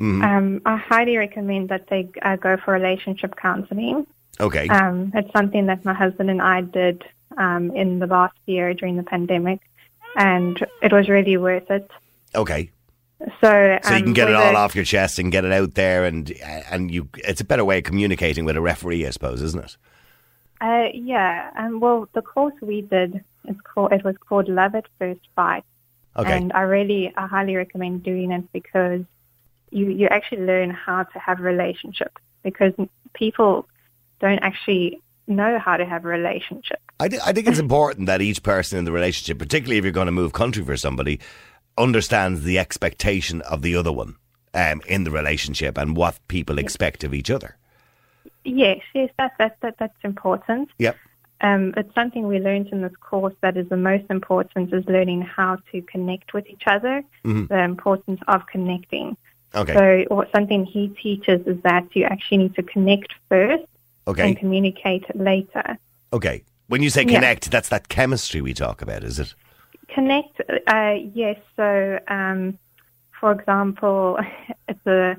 Mm-hmm. 0.00 0.22
um, 0.22 0.60
I 0.66 0.76
highly 0.76 1.16
recommend 1.16 1.68
that 1.68 1.86
they 1.88 2.08
uh, 2.22 2.34
go 2.34 2.56
for 2.56 2.74
relationship 2.74 3.36
counseling. 3.36 4.04
Okay. 4.40 4.68
Um, 4.68 5.12
it's 5.14 5.30
something 5.32 5.66
that 5.66 5.84
my 5.84 5.94
husband 5.94 6.30
and 6.30 6.42
I 6.42 6.62
did 6.62 7.04
um, 7.36 7.70
in 7.72 7.98
the 7.98 8.06
last 8.06 8.36
year 8.46 8.74
during 8.74 8.96
the 8.96 9.02
pandemic, 9.02 9.60
and 10.16 10.58
it 10.82 10.92
was 10.92 11.08
really 11.08 11.36
worth 11.36 11.70
it. 11.70 11.90
okay. 12.34 12.70
So, 13.40 13.78
So 13.82 13.90
you 13.90 13.96
um, 13.96 14.02
can 14.02 14.12
get 14.12 14.28
it 14.28 14.34
all 14.34 14.56
off 14.56 14.74
your 14.74 14.84
chest 14.84 15.18
and 15.18 15.32
get 15.32 15.44
it 15.44 15.52
out 15.52 15.74
there, 15.74 16.04
and 16.04 16.30
and 16.70 16.90
you. 16.90 17.08
It's 17.16 17.40
a 17.40 17.44
better 17.44 17.64
way 17.64 17.78
of 17.78 17.84
communicating 17.84 18.44
with 18.44 18.56
a 18.56 18.60
referee, 18.60 19.06
I 19.06 19.10
suppose, 19.10 19.40
isn't 19.40 19.64
it? 19.64 19.76
Uh, 20.60 20.88
yeah. 20.92 21.50
Um, 21.56 21.80
well, 21.80 22.08
the 22.12 22.22
course 22.22 22.54
we 22.60 22.82
did, 22.82 23.24
it's 23.44 23.60
called, 23.60 23.92
it 23.92 24.04
was 24.04 24.16
called 24.16 24.48
Love 24.48 24.74
at 24.74 24.86
First 24.98 25.20
Bite. 25.34 25.64
Okay. 26.16 26.36
And 26.36 26.52
I 26.52 26.62
really, 26.62 27.12
I 27.16 27.26
highly 27.26 27.56
recommend 27.56 28.02
doing 28.02 28.30
it 28.30 28.50
because 28.52 29.02
you, 29.70 29.90
you 29.90 30.06
actually 30.06 30.42
learn 30.42 30.70
how 30.70 31.02
to 31.02 31.18
have 31.18 31.40
relationships 31.40 32.20
because 32.42 32.72
people 33.14 33.66
don't 34.20 34.38
actually 34.40 35.00
know 35.26 35.58
how 35.58 35.76
to 35.76 35.84
have 35.84 36.04
a 36.04 36.08
relationship. 36.08 36.78
I, 37.00 37.08
th- 37.08 37.22
I 37.24 37.32
think 37.32 37.46
it's 37.46 37.58
important 37.58 38.06
that 38.06 38.20
each 38.20 38.42
person 38.42 38.78
in 38.78 38.84
the 38.84 38.92
relationship, 38.92 39.38
particularly 39.38 39.78
if 39.78 39.84
you're 39.84 39.92
going 39.92 40.06
to 40.06 40.12
move 40.12 40.32
country 40.32 40.64
for 40.64 40.76
somebody, 40.76 41.20
understands 41.76 42.44
the 42.44 42.58
expectation 42.58 43.40
of 43.42 43.62
the 43.62 43.74
other 43.76 43.92
one 43.92 44.16
um, 44.52 44.80
in 44.86 45.04
the 45.04 45.10
relationship 45.10 45.78
and 45.78 45.96
what 45.96 46.18
people 46.28 46.58
expect 46.58 47.04
of 47.04 47.14
each 47.14 47.30
other. 47.30 47.56
Yes, 48.44 48.80
yes, 48.94 49.10
that, 49.18 49.32
that, 49.38 49.56
that, 49.62 49.76
that's 49.78 49.96
important. 50.04 50.70
Yep. 50.78 50.96
Um, 51.40 51.74
it's 51.76 51.94
something 51.94 52.26
we 52.26 52.38
learned 52.38 52.68
in 52.68 52.82
this 52.82 52.94
course 53.00 53.34
that 53.40 53.56
is 53.56 53.68
the 53.68 53.76
most 53.76 54.04
important 54.08 54.72
is 54.72 54.84
learning 54.86 55.22
how 55.22 55.58
to 55.72 55.82
connect 55.82 56.32
with 56.32 56.46
each 56.48 56.62
other, 56.66 57.02
the 57.24 57.62
importance 57.62 58.20
of 58.28 58.46
connecting. 58.46 59.16
Okay. 59.54 60.06
So 60.08 60.14
what 60.14 60.30
something 60.32 60.64
he 60.64 60.88
teaches 60.88 61.46
is 61.46 61.60
that 61.62 61.84
you 61.94 62.04
actually 62.04 62.38
need 62.38 62.54
to 62.54 62.62
connect 62.62 63.14
first 63.28 63.64
Okay. 64.06 64.28
and 64.28 64.36
communicate 64.38 65.04
later. 65.16 65.78
Okay. 66.12 66.42
When 66.68 66.82
you 66.82 66.90
say 66.90 67.02
Yeah. 67.02 67.14
connect, 67.14 67.50
that's 67.50 67.68
that 67.70 67.88
chemistry 67.88 68.40
we 68.40 68.52
talk 68.54 68.82
about, 68.82 69.02
is 69.04 69.18
it? 69.18 69.34
Connect, 69.88 70.40
uh, 70.66 70.96
yes. 71.14 71.38
So, 71.56 71.98
um, 72.08 72.58
for 73.20 73.32
example, 73.32 74.18
a, 74.86 75.16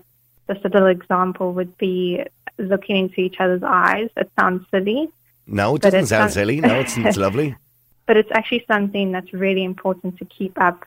just 0.48 0.66
a 0.66 0.70
little 0.70 0.88
example 0.88 1.54
would 1.54 1.78
be 1.78 2.24
looking 2.58 2.96
into 2.98 3.22
each 3.22 3.40
other's 3.40 3.64
eyes. 3.64 4.10
It 4.18 4.30
sounds 4.40 4.66
silly, 4.72 5.10
No, 5.48 5.76
it 5.76 5.82
doesn't 5.82 6.08
sound 6.08 6.32
silly. 6.32 6.62
No, 6.62 6.80
it's 6.80 7.18
lovely. 7.26 7.56
but 8.08 8.18
it's 8.18 8.32
actually 8.32 8.64
something 8.68 9.12
that's 9.12 9.34
really 9.34 9.64
important 9.64 10.18
to 10.20 10.26
keep 10.26 10.60
up. 10.62 10.86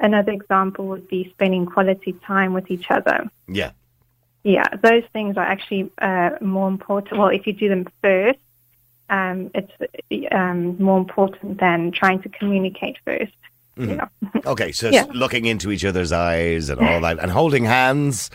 Another 0.00 0.32
example 0.32 0.86
would 0.86 1.08
be 1.08 1.28
spending 1.30 1.66
quality 1.66 2.12
time 2.24 2.52
with 2.52 2.70
each 2.70 2.90
other. 2.90 3.28
Yeah. 3.48 3.70
Yeah, 4.54 4.68
those 4.82 5.04
things 5.12 5.36
are 5.36 5.44
actually 5.54 5.90
uh, 6.00 6.30
more 6.40 6.68
important. 6.68 7.18
Well, 7.18 7.28
if 7.28 7.46
you 7.46 7.52
do 7.52 7.68
them 7.68 7.86
first, 8.02 8.38
um, 9.10 9.50
it's 9.54 9.72
um, 10.32 10.80
more 10.82 10.96
important 10.98 11.60
than 11.60 11.92
trying 11.92 12.22
to 12.22 12.28
communicate 12.30 12.96
1st 13.06 13.32
Mm-hmm. 13.78 14.38
Okay, 14.54 14.72
so 14.72 14.88
Yeah. 14.90 15.04
looking 15.12 15.44
into 15.44 15.70
each 15.70 15.84
other's 15.84 16.10
eyes 16.12 16.68
and 16.70 16.80
all 16.80 17.00
that, 17.02 17.18
and 17.20 17.30
holding 17.30 17.64
hands. 17.64 18.28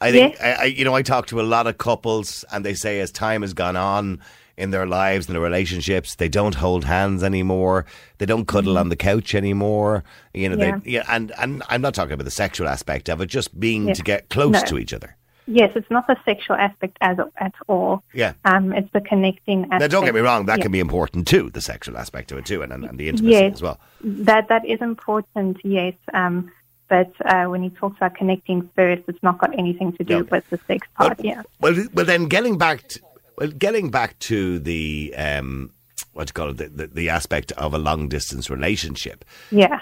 I 0.00 0.12
think 0.12 0.34
Yes. 0.34 0.58
I, 0.60 0.62
I, 0.62 0.64
you 0.66 0.84
know, 0.84 0.94
I 0.94 1.02
talk 1.02 1.26
to 1.26 1.40
a 1.40 1.46
lot 1.56 1.66
of 1.66 1.76
couples, 1.76 2.44
and 2.52 2.64
they 2.64 2.74
say 2.74 3.00
as 3.00 3.10
time 3.10 3.42
has 3.42 3.52
gone 3.52 3.76
on 3.76 4.20
in 4.56 4.70
their 4.70 4.86
lives 4.86 5.26
and 5.26 5.34
their 5.34 5.42
relationships, 5.42 6.14
they 6.14 6.28
don't 6.28 6.54
hold 6.54 6.84
hands 6.84 7.22
anymore. 7.22 7.84
They 8.18 8.26
don't 8.26 8.46
cuddle 8.48 8.78
on 8.78 8.88
the 8.88 8.96
couch 8.96 9.34
anymore. 9.34 10.04
You 10.32 10.48
know, 10.48 10.56
Mm-hmm. 10.56 10.62
Yeah. 10.62 10.78
they, 10.84 10.90
yeah, 10.90 11.04
and 11.14 11.32
and 11.38 11.62
I'm 11.68 11.82
not 11.82 11.94
talking 11.94 12.12
about 12.14 12.24
the 12.24 12.30
sexual 12.44 12.66
aspect 12.68 13.10
of 13.10 13.20
it, 13.20 13.26
just 13.26 13.58
being 13.60 13.92
to 13.92 14.02
get 14.02 14.30
close 14.30 14.52
No. 14.52 14.60
to 14.70 14.78
each 14.78 14.94
other. 14.94 15.16
Yes, 15.50 15.72
it's 15.74 15.90
not 15.90 16.06
the 16.06 16.16
sexual 16.26 16.56
aspect 16.56 16.98
as 17.00 17.16
at 17.38 17.54
all. 17.68 18.02
Yeah. 18.12 18.34
Um, 18.44 18.74
it's 18.74 18.92
the 18.92 19.00
connecting 19.00 19.64
aspect. 19.64 19.80
Now, 19.80 19.86
don't 19.88 20.04
get 20.04 20.14
me 20.14 20.20
wrong, 20.20 20.44
that 20.46 20.58
Yeah. 20.58 20.64
can 20.64 20.72
be 20.72 20.78
important 20.80 21.26
too, 21.26 21.48
the 21.50 21.62
sexual 21.62 21.96
aspect 21.96 22.30
of 22.32 22.36
it 22.38 22.44
too, 22.44 22.60
and, 22.60 22.70
and, 22.70 22.84
and 22.84 22.98
the 22.98 23.08
intimacy 23.08 23.32
Yes. 23.32 23.54
as 23.54 23.62
well. 23.62 23.80
That 24.02 24.48
that 24.48 24.66
is 24.66 24.80
important, 24.82 25.56
yes. 25.64 25.94
Um, 26.12 26.52
but 26.88 27.10
uh, 27.24 27.46
when 27.46 27.62
he 27.62 27.70
talks 27.70 27.96
about 27.96 28.14
connecting 28.14 28.68
first, 28.76 29.02
it's 29.08 29.22
not 29.22 29.38
got 29.38 29.58
anything 29.58 29.92
to 29.94 30.04
do 30.04 30.18
No. 30.18 30.26
with 30.30 30.48
the 30.50 30.58
sex 30.66 30.86
part. 30.96 31.16
Well, 31.18 31.26
yeah. 31.26 31.42
Well, 31.60 31.74
well, 31.94 32.04
then 32.04 32.26
getting 32.26 32.58
back, 32.58 32.86
to, 32.88 33.00
well, 33.38 33.48
getting 33.50 33.90
back 33.90 34.18
to 34.20 34.58
the 34.58 35.14
um, 35.16 35.72
what 36.18 36.28
you 36.28 36.32
call 36.32 36.50
it, 36.50 36.56
the, 36.56 36.68
the, 36.68 36.86
the 36.88 37.08
aspect 37.08 37.52
of 37.52 37.72
a 37.72 37.78
long 37.78 38.08
distance 38.08 38.50
relationship. 38.50 39.24
Yeah. 39.52 39.78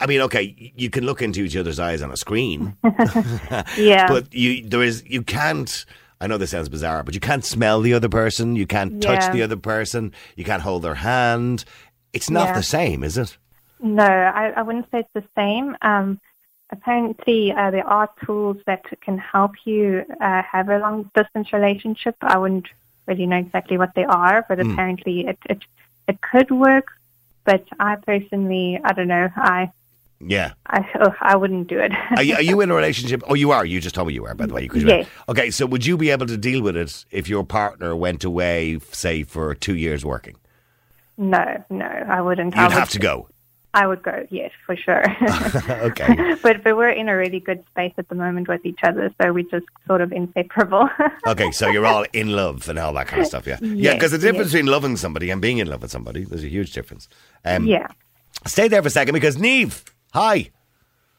I 0.00 0.06
mean, 0.06 0.22
okay, 0.22 0.72
you 0.74 0.88
can 0.88 1.04
look 1.04 1.20
into 1.20 1.42
each 1.42 1.54
other's 1.54 1.78
eyes 1.78 2.00
on 2.00 2.10
a 2.10 2.16
screen, 2.16 2.74
Yeah. 3.76 4.08
but 4.08 4.32
you 4.32 4.66
there 4.66 4.82
is 4.82 5.04
you 5.06 5.22
can't. 5.22 5.84
I 6.18 6.26
know 6.26 6.38
this 6.38 6.50
sounds 6.52 6.70
bizarre, 6.70 7.02
but 7.02 7.12
you 7.14 7.20
can't 7.20 7.44
smell 7.44 7.82
the 7.82 7.92
other 7.92 8.08
person. 8.08 8.56
You 8.56 8.66
can't 8.66 9.02
touch 9.02 9.30
the 9.34 9.42
other 9.42 9.56
person. 9.58 10.12
You 10.34 10.44
can't 10.44 10.62
hold 10.62 10.80
their 10.82 10.94
hand. 10.94 11.66
It's 12.14 12.30
not 12.30 12.48
Yeah. 12.48 12.54
the 12.56 12.62
same, 12.62 13.04
is 13.04 13.18
it? 13.18 13.36
No, 13.82 14.02
I, 14.02 14.54
I 14.56 14.62
wouldn't 14.62 14.90
say 14.90 15.00
it's 15.00 15.10
the 15.12 15.24
same. 15.36 15.76
Um, 15.82 16.18
apparently, 16.70 17.52
uh, 17.52 17.70
there 17.70 17.86
are 17.86 18.08
tools 18.24 18.56
that 18.66 18.82
can 19.02 19.18
help 19.18 19.52
you 19.66 20.04
uh, 20.22 20.40
have 20.42 20.70
a 20.70 20.78
long 20.78 21.10
distance 21.14 21.52
relationship. 21.52 22.16
I 22.22 22.38
wouldn't 22.38 22.68
really 23.06 23.26
know 23.26 23.36
exactly 23.38 23.78
what 23.78 23.94
they 23.94 24.04
are, 24.04 24.44
but 24.48 24.58
Hmm. 24.58 24.70
apparently 24.72 25.26
it, 25.26 25.38
it 25.48 25.58
it 26.08 26.20
could 26.20 26.50
work. 26.50 26.86
But 27.44 27.64
I 27.78 27.96
personally, 27.96 28.80
I 28.84 28.92
don't 28.92 29.08
know. 29.08 29.28
I 29.36 29.70
Yeah. 30.20 30.52
I 30.66 30.78
oh, 31.00 31.14
I 31.20 31.36
wouldn't 31.36 31.68
do 31.68 31.78
it. 31.78 31.92
Are 32.16 32.22
you, 32.22 32.34
are 32.34 32.42
you 32.42 32.60
in 32.60 32.70
a 32.70 32.74
relationship? 32.82 33.22
Oh, 33.28 33.34
you 33.34 33.50
are. 33.52 33.64
You 33.64 33.80
just 33.80 33.94
told 33.94 34.08
me 34.08 34.14
you 34.14 34.22
were, 34.22 34.34
by 34.34 34.46
the 34.46 34.54
way. 34.54 34.62
You 34.64 34.70
could 34.70 34.82
Yes. 34.82 35.06
Okay, 35.28 35.50
so 35.50 35.66
would 35.66 35.84
you 35.86 35.96
be 35.96 36.10
able 36.10 36.26
to 36.26 36.36
deal 36.36 36.62
with 36.62 36.76
it 36.76 37.04
if 37.10 37.28
your 37.28 37.44
partner 37.44 37.94
went 37.94 38.24
away, 38.24 38.78
say, 38.92 39.22
for 39.24 39.54
two 39.54 39.76
years 39.76 40.04
working? 40.04 40.36
no, 41.18 41.64
no, 41.70 41.86
I 41.86 42.20
wouldn't. 42.20 42.54
You'd 42.54 42.60
I 42.60 42.64
would, 42.68 42.72
have 42.74 42.90
to 42.90 42.98
go. 42.98 43.28
I 43.76 43.86
would 43.86 44.02
go, 44.02 44.26
yes, 44.30 44.52
for 44.64 44.74
sure. 44.74 45.04
okay. 45.82 46.34
but 46.42 46.64
but 46.64 46.78
we're 46.78 46.88
in 46.88 47.10
a 47.10 47.16
really 47.16 47.40
good 47.40 47.62
space 47.70 47.92
at 47.98 48.08
the 48.08 48.14
moment 48.14 48.48
with 48.48 48.64
each 48.64 48.78
other, 48.82 49.14
so 49.20 49.34
we're 49.34 49.44
just 49.50 49.66
sort 49.86 50.00
of 50.00 50.12
inseparable. 50.12 50.88
Okay, 51.26 51.50
so 51.50 51.68
you're 51.68 51.84
all 51.84 52.06
in 52.12 52.28
love 52.28 52.68
and 52.68 52.78
all 52.78 52.92
that 52.94 53.08
kind 53.08 53.20
of 53.20 53.26
stuff, 53.26 53.46
yeah. 53.46 53.58
yeah, 53.60 53.94
because 53.94 54.12
the 54.12 54.18
difference 54.18 54.46
yes. 54.46 54.52
between 54.52 54.66
loving 54.66 54.96
somebody 54.96 55.28
and 55.28 55.42
being 55.42 55.58
in 55.58 55.66
love 55.66 55.82
with 55.82 55.90
somebody, 55.90 56.24
there's 56.24 56.44
a 56.44 56.48
huge 56.48 56.72
difference. 56.72 57.08
Um, 57.44 57.66
yeah. 57.66 57.88
Stay 58.46 58.68
there 58.68 58.80
for 58.80 58.88
a 58.88 58.90
second 58.90 59.12
because 59.12 59.36
Neve, 59.36 59.84
hi. 60.12 60.50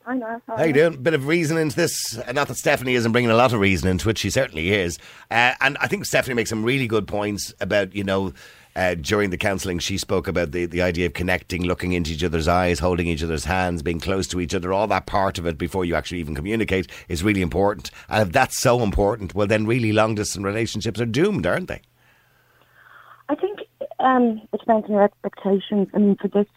I 0.05 0.15
know. 0.15 0.41
How 0.47 0.63
you 0.63 0.71
doing? 0.71 1.03
Bit 1.03 1.13
of 1.13 1.27
reason 1.27 1.57
into 1.57 1.75
this. 1.75 2.17
Uh, 2.17 2.31
Not 2.31 2.47
that 2.47 2.55
Stephanie 2.55 2.95
isn't 2.95 3.11
bringing 3.11 3.29
a 3.29 3.35
lot 3.35 3.51
of 3.51 3.59
reason 3.59 3.89
into 3.89 4.09
it. 4.09 4.17
She 4.17 4.29
certainly 4.29 4.71
is. 4.71 4.97
Uh, 5.29 5.53
and 5.59 5.77
I 5.81 5.87
think 5.87 6.05
Stephanie 6.05 6.35
makes 6.35 6.49
some 6.49 6.63
really 6.63 6.87
good 6.87 7.05
points 7.05 7.53
about, 7.59 7.93
you 7.93 8.05
know, 8.05 8.33
uh, 8.77 8.93
during 8.93 9.31
the 9.31 9.37
counselling, 9.37 9.79
she 9.79 9.97
spoke 9.97 10.27
about 10.27 10.51
the, 10.51 10.67
the 10.67 10.83
idea 10.83 11.07
of 11.07 11.13
connecting, 11.13 11.63
looking 11.63 11.93
into 11.93 12.11
each 12.11 12.23
other's 12.23 12.47
eyes, 12.47 12.77
holding 12.77 13.07
each 13.07 13.23
other's 13.23 13.45
hands, 13.45 13.81
being 13.81 13.99
close 13.99 14.27
to 14.27 14.39
each 14.39 14.53
other. 14.53 14.71
All 14.71 14.85
that 14.87 15.07
part 15.07 15.39
of 15.39 15.47
it 15.47 15.57
before 15.57 15.83
you 15.83 15.95
actually 15.95 16.19
even 16.19 16.35
communicate 16.35 16.87
is 17.09 17.23
really 17.23 17.41
important. 17.41 17.89
And 18.07 18.27
if 18.27 18.33
that's 18.33 18.61
so 18.61 18.83
important, 18.83 19.33
well, 19.33 19.47
then 19.47 19.65
really 19.65 19.91
long 19.91 20.13
distance 20.13 20.45
relationships 20.45 21.01
are 21.01 21.07
doomed, 21.07 21.47
aren't 21.47 21.67
they? 21.67 21.81
I 23.29 23.35
think 23.35 23.59
um, 23.99 24.41
it 24.53 24.59
depends 24.59 24.85
on 24.85 24.91
your 24.91 25.03
expectations. 25.03 25.87
I 25.95 25.97
mean, 25.97 26.15
for 26.21 26.27
this, 26.27 26.47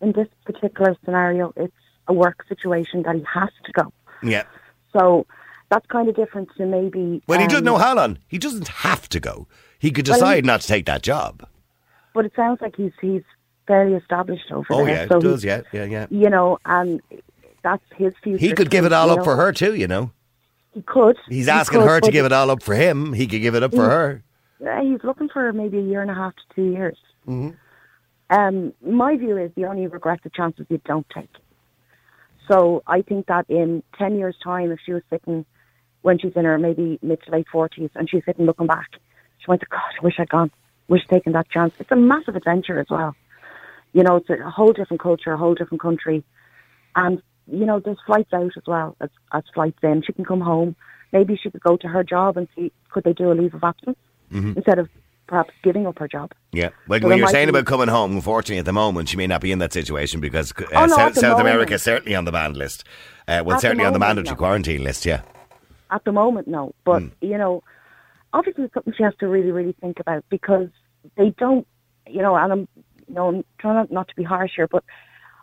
in 0.00 0.12
this 0.12 0.28
particular 0.46 0.96
scenario, 1.04 1.52
it's 1.56 1.74
a 2.08 2.14
work 2.14 2.42
situation 2.48 3.02
that 3.02 3.16
he 3.16 3.24
has 3.32 3.50
to 3.66 3.72
go. 3.72 3.92
Yeah. 4.22 4.44
So 4.94 5.26
that's 5.70 5.86
kind 5.88 6.08
of 6.08 6.16
different 6.16 6.48
to 6.56 6.64
maybe. 6.64 7.22
Well, 7.26 7.38
he 7.38 7.44
um, 7.44 7.50
doesn't 7.50 7.64
know 7.64 7.76
how 7.76 7.94
long. 7.96 8.18
He 8.28 8.38
doesn't 8.38 8.68
have 8.68 9.10
to 9.10 9.20
go. 9.20 9.46
He 9.78 9.90
could 9.90 10.08
Well, 10.08 10.16
he- 10.16 10.20
decide 10.20 10.46
not 10.46 10.62
to 10.62 10.68
take 10.68 10.86
that 10.86 11.02
job. 11.02 11.46
But 12.16 12.24
it 12.24 12.32
sounds 12.34 12.62
like 12.62 12.74
he's 12.76 12.92
he's 13.00 13.22
fairly 13.66 13.94
established 13.94 14.50
over 14.50 14.66
Oh, 14.70 14.86
there. 14.86 14.94
yeah, 15.02 15.06
so 15.08 15.18
it 15.18 15.22
does. 15.22 15.42
he, 15.42 15.48
Yeah, 15.48 15.60
yeah, 15.72 15.84
yeah. 15.84 16.06
You 16.08 16.30
know, 16.30 16.58
and 16.64 17.02
that's 17.62 17.82
his 17.94 18.14
future. 18.22 18.38
He 18.38 18.52
could 18.54 18.70
give 18.70 18.86
it 18.86 18.92
all 18.94 19.10
up 19.10 19.18
know. 19.18 19.24
for 19.24 19.36
her, 19.36 19.52
too, 19.52 19.74
you 19.74 19.86
know. 19.86 20.10
He 20.72 20.80
could. 20.80 21.18
He's 21.28 21.44
He 21.44 21.50
asking 21.50 21.80
could, 21.80 21.88
her 21.90 22.00
to 22.00 22.10
give 22.10 22.24
it 22.24 22.32
all 22.32 22.50
up 22.50 22.62
for 22.62 22.74
him. 22.74 23.12
He 23.12 23.26
could 23.26 23.42
give 23.42 23.54
it 23.54 23.62
up 23.62 23.74
for 23.74 23.84
her. 23.88 24.22
Yeah, 24.60 24.82
he's 24.82 25.00
looking 25.04 25.28
for 25.28 25.52
maybe 25.52 25.76
a 25.78 25.82
year 25.82 26.00
and 26.00 26.10
a 26.10 26.14
half 26.14 26.34
to 26.36 26.42
two 26.54 26.70
years. 26.72 26.96
Mhm. 27.28 27.54
Um, 28.30 28.72
my 28.82 29.16
view 29.16 29.36
is 29.36 29.50
the 29.54 29.66
only 29.66 29.86
regret 29.86 30.20
the 30.24 30.30
chances 30.30 30.64
you 30.70 30.80
don't 30.86 31.06
take. 31.10 31.28
So 32.50 32.82
I 32.86 33.02
think 33.02 33.26
that 33.26 33.44
in 33.50 33.82
10 33.98 34.16
years' 34.16 34.36
time, 34.42 34.70
if 34.72 34.78
she 34.86 34.92
was 34.94 35.02
sitting 35.10 35.44
when 36.02 36.18
she's 36.18 36.32
in 36.36 36.44
her 36.46 36.56
maybe 36.58 36.98
mid 37.02 37.20
to 37.24 37.30
late 37.32 37.46
40s 37.52 37.90
and 37.94 38.08
she's 38.08 38.24
sitting 38.24 38.46
looking 38.46 38.66
back, 38.68 38.88
she 39.38 39.46
went, 39.48 39.68
God, 39.68 39.80
I 40.00 40.04
wish 40.04 40.14
I'd 40.18 40.28
gone. 40.28 40.50
Wish 40.88 41.02
I'd 41.10 41.14
taken 41.14 41.32
that 41.32 41.48
chance. 41.50 41.74
It's 41.78 41.90
a 41.90 41.96
massive 41.96 42.36
adventure 42.36 42.78
as 42.78 42.86
well. 42.90 43.14
You 43.92 44.02
know, 44.02 44.16
it's 44.16 44.28
a 44.30 44.50
whole 44.50 44.72
different 44.72 45.00
culture, 45.02 45.32
a 45.32 45.36
whole 45.36 45.54
different 45.54 45.80
country. 45.80 46.22
And, 46.94 47.22
you 47.50 47.64
know, 47.66 47.80
there's 47.80 47.98
flights 48.06 48.32
out 48.32 48.52
as 48.56 48.62
well 48.66 48.96
as, 49.00 49.10
as 49.32 49.42
flights 49.54 49.78
in. 49.82 50.02
She 50.06 50.12
can 50.12 50.24
come 50.24 50.40
home. 50.40 50.76
Maybe 51.12 51.36
she 51.36 51.50
could 51.50 51.62
go 51.62 51.76
to 51.78 51.88
her 51.88 52.04
job 52.04 52.36
and 52.36 52.46
see, 52.54 52.72
could 52.90 53.04
they 53.04 53.12
do 53.12 53.30
a 53.30 53.34
leave 53.34 53.54
of 53.54 53.64
absence 53.64 53.96
instead 54.30 54.78
of 54.78 54.88
perhaps 55.28 55.50
giving 55.64 55.86
up 55.86 55.98
her 55.98 56.06
job. 56.08 56.30
Yeah. 56.52 56.70
Well, 56.88 57.00
So 57.00 57.08
when 57.08 57.18
you're 57.18 57.26
saying 57.28 57.46
be- 57.46 57.50
about 57.50 57.66
coming 57.66 57.88
home, 57.88 58.12
unfortunately, 58.14 58.58
at 58.58 58.64
the 58.64 58.72
moment, 58.72 59.08
she 59.08 59.16
may 59.16 59.26
not 59.26 59.40
be 59.40 59.50
in 59.52 59.58
that 59.60 59.72
situation 59.72 60.20
because 60.20 60.52
uh, 60.52 60.64
Oh, 60.74 60.86
no, 60.86 60.96
South, 60.96 61.16
South. 61.16 61.40
America 61.40 61.74
is 61.74 61.82
certainly 61.82 62.14
on 62.14 62.24
the 62.26 62.32
banned 62.32 62.56
list. 62.56 62.84
Uh, 63.26 63.42
well, 63.44 63.56
At 63.56 63.58
the 63.58 63.60
certainly 63.62 63.84
on 63.84 63.92
the 63.92 63.98
mandatory 63.98 64.34
no. 64.34 64.38
quarantine 64.38 64.84
list, 64.84 65.04
yeah. 65.06 65.22
At 65.90 66.04
the 66.04 66.12
moment, 66.12 66.46
no. 66.48 66.74
But, 66.84 67.02
Hmm. 67.02 67.08
you 67.20 67.38
know, 67.38 67.62
obviously 68.36 68.64
it's 68.64 68.74
something 68.74 68.92
she 68.96 69.02
has 69.02 69.14
to 69.20 69.28
really, 69.28 69.50
really 69.50 69.74
think 69.80 69.98
about 69.98 70.24
because 70.28 70.68
they 71.16 71.30
don't, 71.30 71.66
you 72.06 72.22
know, 72.22 72.36
and 72.36 72.52
I'm, 72.52 72.68
you 73.08 73.14
know, 73.14 73.28
I'm 73.28 73.44
trying 73.58 73.74
not, 73.74 73.90
not 73.90 74.08
to 74.08 74.14
be 74.14 74.22
harsh 74.22 74.52
here, 74.56 74.68
but 74.68 74.84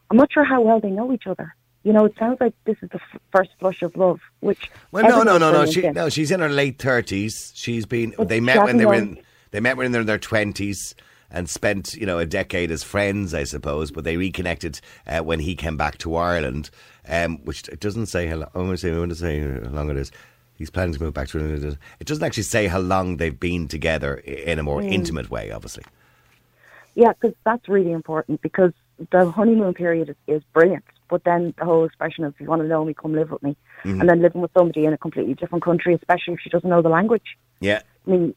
I'm 0.09 0.17
not 0.17 0.31
sure 0.31 0.43
how 0.43 0.61
well 0.61 0.79
they 0.79 0.89
know 0.89 1.11
each 1.11 1.27
other. 1.27 1.55
You 1.83 1.91
know, 1.91 2.05
it 2.05 2.13
sounds 2.17 2.37
like 2.39 2.53
this 2.65 2.77
is 2.81 2.89
the 2.91 2.99
f- 3.13 3.21
first 3.33 3.49
flush 3.59 3.81
of 3.81 3.97
love, 3.97 4.21
which. 4.39 4.71
Well, 4.91 5.03
no, 5.03 5.23
no, 5.23 5.37
no, 5.37 5.51
no. 5.51 5.65
She, 5.65 5.83
in. 5.83 5.93
no, 5.93 6.07
she's 6.07 6.31
in 6.31 6.39
her 6.39 6.47
late 6.47 6.79
thirties. 6.79 7.51
She's 7.55 7.85
been. 7.85 8.13
But 8.17 8.29
they 8.29 8.39
met 8.39 8.63
when 8.63 8.77
they 8.77 8.85
were 8.85 8.93
in. 8.93 9.19
They 9.51 9.59
met 9.59 9.75
when 9.75 9.91
they 9.91 9.97
were 9.97 10.01
in 10.01 10.07
their 10.07 10.17
twenties 10.17 10.95
and 11.29 11.49
spent, 11.49 11.95
you 11.95 12.05
know, 12.05 12.19
a 12.19 12.25
decade 12.25 12.71
as 12.71 12.83
friends, 12.83 13.33
I 13.33 13.43
suppose. 13.43 13.91
But 13.91 14.05
they 14.05 14.15
reconnected 14.15 14.79
uh, 15.07 15.19
when 15.23 15.39
he 15.39 15.55
came 15.55 15.75
back 15.75 15.97
to 15.99 16.15
Ireland, 16.15 16.69
um, 17.05 17.39
which 17.43 17.67
it 17.67 17.81
doesn't 17.81 18.05
say 18.05 18.27
how 18.27 18.37
long. 18.37 18.49
I'm 18.55 18.65
going 18.65 18.75
to 18.75 18.77
say, 18.77 18.89
I'm 18.89 18.95
going 18.95 19.09
to 19.09 19.15
say 19.15 19.39
how 19.41 19.69
long 19.71 19.89
it 19.89 19.97
is. 19.97 20.11
He's 20.57 20.69
planning 20.69 20.93
to 20.93 21.01
move 21.01 21.13
back 21.13 21.27
to. 21.29 21.77
It 21.99 22.05
doesn't 22.05 22.23
actually 22.23 22.43
say 22.43 22.67
how 22.67 22.79
long 22.79 23.17
they've 23.17 23.39
been 23.39 23.67
together 23.67 24.15
in 24.15 24.59
a 24.59 24.63
more 24.63 24.81
Hmm. 24.81 24.89
intimate 24.89 25.29
way, 25.29 25.51
obviously. 25.51 25.83
Yeah, 26.95 27.13
because 27.13 27.35
that's 27.43 27.67
really 27.67 27.91
important 27.91 28.41
because 28.41 28.71
the 29.11 29.29
honeymoon 29.31 29.73
period 29.73 30.09
is, 30.09 30.15
is 30.27 30.43
brilliant. 30.53 30.83
But 31.09 31.23
then 31.23 31.53
the 31.57 31.65
whole 31.65 31.85
expression 31.85 32.23
of, 32.23 32.33
if 32.33 32.41
you 32.41 32.47
want 32.47 32.61
to 32.61 32.67
know 32.67 32.85
me, 32.85 32.93
come 32.93 33.13
live 33.13 33.31
with 33.31 33.43
me. 33.43 33.55
Mm-hmm. 33.83 33.99
And 34.01 34.09
then 34.09 34.21
living 34.21 34.41
with 34.41 34.51
somebody 34.55 34.85
in 34.85 34.93
a 34.93 34.97
completely 34.97 35.33
different 35.33 35.63
country, 35.63 35.93
especially 35.95 36.35
if 36.35 36.39
she 36.39 36.49
doesn't 36.49 36.69
know 36.69 36.81
the 36.81 36.89
language. 36.89 37.37
Yeah. 37.59 37.81
I 38.07 38.09
mean, 38.09 38.35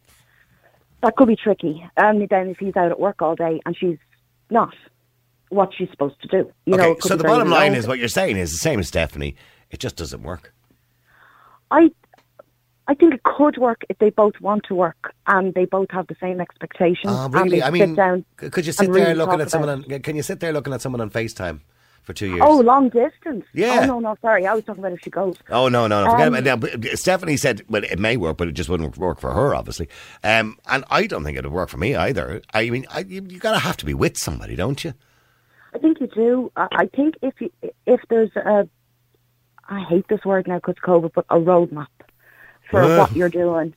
that 1.02 1.16
could 1.16 1.28
be 1.28 1.36
tricky. 1.36 1.86
And 1.96 2.26
then 2.28 2.48
if 2.48 2.58
he's 2.58 2.76
out 2.76 2.90
at 2.90 2.98
work 2.98 3.22
all 3.22 3.34
day 3.34 3.60
and 3.66 3.76
she's 3.76 3.98
not, 4.50 4.74
what 5.48 5.72
she's 5.76 5.90
supposed 5.90 6.20
to 6.22 6.28
do. 6.28 6.52
You 6.64 6.74
okay. 6.74 6.94
could 6.94 7.04
So 7.04 7.16
the 7.16 7.24
bottom 7.24 7.50
line 7.50 7.74
is 7.74 7.86
what 7.86 7.98
you're 7.98 8.08
saying 8.08 8.36
is 8.36 8.50
the 8.52 8.58
same 8.58 8.80
as 8.80 8.88
Stephanie. 8.88 9.36
It 9.70 9.80
just 9.80 9.96
doesn't 9.96 10.22
work. 10.22 10.52
I, 11.70 11.90
I 12.88 12.94
think 12.94 13.14
it 13.14 13.22
could 13.24 13.58
work 13.58 13.82
if 13.88 13.98
they 13.98 14.10
both 14.10 14.40
want 14.40 14.64
to 14.68 14.74
work 14.74 15.12
and 15.26 15.52
they 15.54 15.64
both 15.64 15.90
have 15.90 16.06
the 16.06 16.16
same 16.20 16.40
expectations. 16.40 17.12
Oh, 17.14 17.28
really? 17.28 17.62
I 17.62 17.70
mean, 17.70 17.94
down 17.94 18.24
could 18.36 18.64
you 18.64 18.72
sit 18.72 18.86
there 18.92 18.94
really 19.06 19.14
looking 19.14 19.40
at 19.40 19.50
someone? 19.50 19.70
On, 19.70 19.82
can 20.00 20.14
you 20.14 20.22
sit 20.22 20.40
there 20.40 20.52
looking 20.52 20.72
at 20.72 20.80
someone 20.80 21.00
on 21.00 21.10
FaceTime 21.10 21.60
for 22.04 22.12
two 22.12 22.28
years? 22.28 22.42
Oh, 22.44 22.60
long 22.60 22.88
distance. 22.88 23.44
Yeah. 23.52 23.80
Oh 23.82 23.86
no, 23.86 23.98
no, 23.98 24.16
sorry. 24.22 24.46
I 24.46 24.54
was 24.54 24.62
talking 24.64 24.84
about 24.84 24.92
if 24.92 25.00
she 25.02 25.10
goes. 25.10 25.34
Oh 25.50 25.68
no, 25.68 25.88
no, 25.88 26.04
no! 26.04 26.10
Forget 26.12 26.28
Um, 26.28 26.34
about 26.34 26.74
it. 26.74 26.80
Now, 26.84 26.90
Stephanie 26.94 27.36
said, 27.36 27.62
"Well, 27.68 27.82
it 27.82 27.98
may 27.98 28.16
work, 28.16 28.36
but 28.36 28.46
it 28.46 28.52
just 28.52 28.68
wouldn't 28.68 28.96
work 28.96 29.18
for 29.20 29.32
her, 29.32 29.52
obviously." 29.54 29.88
Um, 30.22 30.56
and 30.68 30.84
I 30.88 31.08
don't 31.08 31.24
think 31.24 31.36
it 31.36 31.42
would 31.42 31.52
work 31.52 31.68
for 31.70 31.78
me 31.78 31.96
either. 31.96 32.40
I 32.54 32.70
mean, 32.70 32.86
I, 32.90 33.00
you, 33.00 33.26
you 33.28 33.40
gotta 33.40 33.58
have 33.58 33.76
to 33.78 33.84
be 33.84 33.94
with 33.94 34.16
somebody, 34.16 34.54
don't 34.54 34.84
you? 34.84 34.94
I 35.74 35.78
think 35.78 35.98
you 36.00 36.06
do. 36.06 36.52
I 36.56 36.68
I 36.70 36.86
think 36.86 37.16
if 37.20 37.34
you, 37.40 37.50
if 37.84 38.00
there's 38.10 38.30
a, 38.36 38.68
I 39.68 39.80
hate 39.88 40.06
this 40.08 40.24
word 40.24 40.46
now 40.46 40.58
because 40.58 40.76
COVID, 40.84 41.10
but 41.14 41.26
a 41.30 41.36
roadmap 41.38 41.88
for 42.70 42.82
Ugh. 42.82 42.98
what 42.98 43.16
you're 43.16 43.28
doing, 43.28 43.74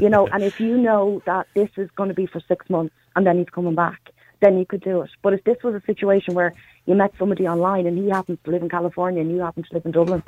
you 0.00 0.08
know, 0.08 0.26
and 0.26 0.42
if 0.44 0.60
you 0.60 0.76
know 0.76 1.22
that 1.26 1.46
this 1.54 1.70
is 1.76 1.90
going 1.96 2.08
to 2.08 2.14
be 2.14 2.26
for 2.26 2.40
six 2.40 2.68
months 2.68 2.94
and 3.16 3.26
then 3.26 3.38
he's 3.38 3.48
coming 3.50 3.74
back, 3.74 4.10
then 4.40 4.58
you 4.58 4.66
could 4.66 4.80
do 4.82 5.02
it. 5.02 5.10
But 5.22 5.34
if 5.34 5.44
this 5.44 5.58
was 5.62 5.74
a 5.74 5.82
situation 5.84 6.34
where 6.34 6.54
you 6.86 6.94
met 6.94 7.12
somebody 7.18 7.46
online 7.46 7.86
and 7.86 7.98
he 7.98 8.08
happens 8.08 8.38
to 8.44 8.50
live 8.50 8.62
in 8.62 8.68
California 8.68 9.20
and 9.20 9.30
you 9.30 9.40
happen 9.40 9.62
to 9.62 9.74
live 9.74 9.84
in 9.84 9.92
Dublin, 9.92 10.22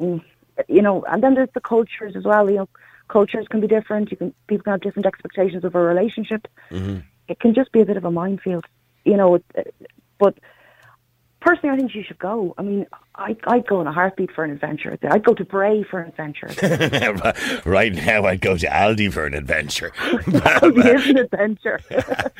mm, 0.00 0.22
you 0.68 0.82
know, 0.82 1.04
and 1.04 1.22
then 1.22 1.34
there's 1.34 1.48
the 1.54 1.60
cultures 1.60 2.14
as 2.16 2.24
well. 2.24 2.48
You 2.48 2.56
know, 2.56 2.68
cultures 3.08 3.46
can 3.48 3.60
be 3.60 3.66
different. 3.66 4.10
You 4.10 4.16
can 4.16 4.34
people 4.46 4.64
can 4.64 4.72
have 4.72 4.80
different 4.80 5.06
expectations 5.06 5.64
of 5.64 5.74
a 5.74 5.80
relationship. 5.80 6.46
It 7.28 7.40
can 7.40 7.54
just 7.54 7.72
be 7.72 7.80
a 7.80 7.86
bit 7.86 7.96
of 7.96 8.04
a 8.04 8.10
minefield, 8.10 8.66
you 9.04 9.16
know. 9.16 9.40
But 10.18 10.38
personally, 11.40 11.74
I 11.74 11.76
think 11.78 11.94
you 11.94 12.02
should 12.02 12.18
go. 12.18 12.54
I 12.58 12.62
mean, 12.62 12.86
I, 13.14 13.36
I'd 13.46 13.66
go 13.66 13.80
in 13.80 13.86
a 13.86 13.92
heartbeat 13.92 14.30
for 14.32 14.44
an 14.44 14.50
adventure. 14.50 14.98
I'd 15.10 15.24
go 15.24 15.34
to 15.34 15.44
Bray 15.44 15.82
for 15.82 16.00
an 16.00 16.08
adventure. 16.08 16.48
right 17.64 17.92
now, 17.92 18.24
I'd 18.24 18.40
go 18.40 18.56
to 18.56 18.66
Aldi 18.66 19.12
for 19.12 19.26
an 19.26 19.34
adventure. 19.34 19.92
it 20.02 21.00
is 21.00 21.06
an 21.08 21.18
adventure. 21.18 21.80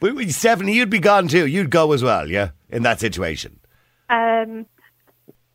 But, 0.00 0.14
but 0.14 0.28
Stephanie, 0.30 0.74
you'd 0.74 0.90
be 0.90 0.98
gone 0.98 1.28
too. 1.28 1.46
You'd 1.46 1.70
go 1.70 1.92
as 1.92 2.02
well, 2.02 2.28
yeah, 2.28 2.50
in 2.68 2.82
that 2.82 3.00
situation. 3.00 3.58
Um, 4.10 4.66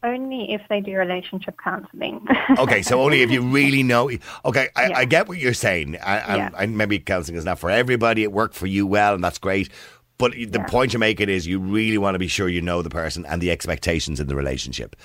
only 0.04 0.52
if 0.52 0.62
they 0.70 0.82
do 0.82 0.96
relationship 0.98 1.56
counselling. 1.64 2.26
Okay, 2.58 2.82
so 2.82 3.02
only 3.02 3.22
if 3.22 3.32
you 3.32 3.42
really 3.42 3.84
know. 3.84 4.10
Okay, 4.44 4.68
I, 4.76 4.88
Yeah. 4.88 4.98
I 4.98 5.06
get 5.06 5.28
what 5.28 5.38
you're 5.38 5.54
saying, 5.54 5.96
and, 5.96 6.24
and, 6.28 6.38
Yeah. 6.38 6.50
and 6.58 6.78
maybe 6.78 7.00
counselling 7.00 7.38
is 7.38 7.46
not 7.46 7.60
for 7.60 7.70
everybody. 7.70 8.24
It 8.24 8.32
worked 8.32 8.56
for 8.56 8.68
you 8.68 8.86
well, 8.86 9.14
and 9.14 9.24
that's 9.24 9.38
great. 9.38 9.70
But 10.18 10.32
the 10.34 10.46
Yeah. 10.60 10.66
point 10.66 10.94
you're 10.94 11.00
making 11.00 11.30
is 11.30 11.48
you 11.48 11.60
really 11.60 11.98
want 11.98 12.16
to 12.16 12.20
be 12.20 12.28
sure 12.28 12.48
you 12.48 12.62
know 12.62 12.82
the 12.82 12.90
person 12.90 13.26
and 13.26 13.42
the 13.42 13.52
expectations 13.52 14.20
in 14.20 14.28
the 14.28 14.36
relationship 14.36 14.96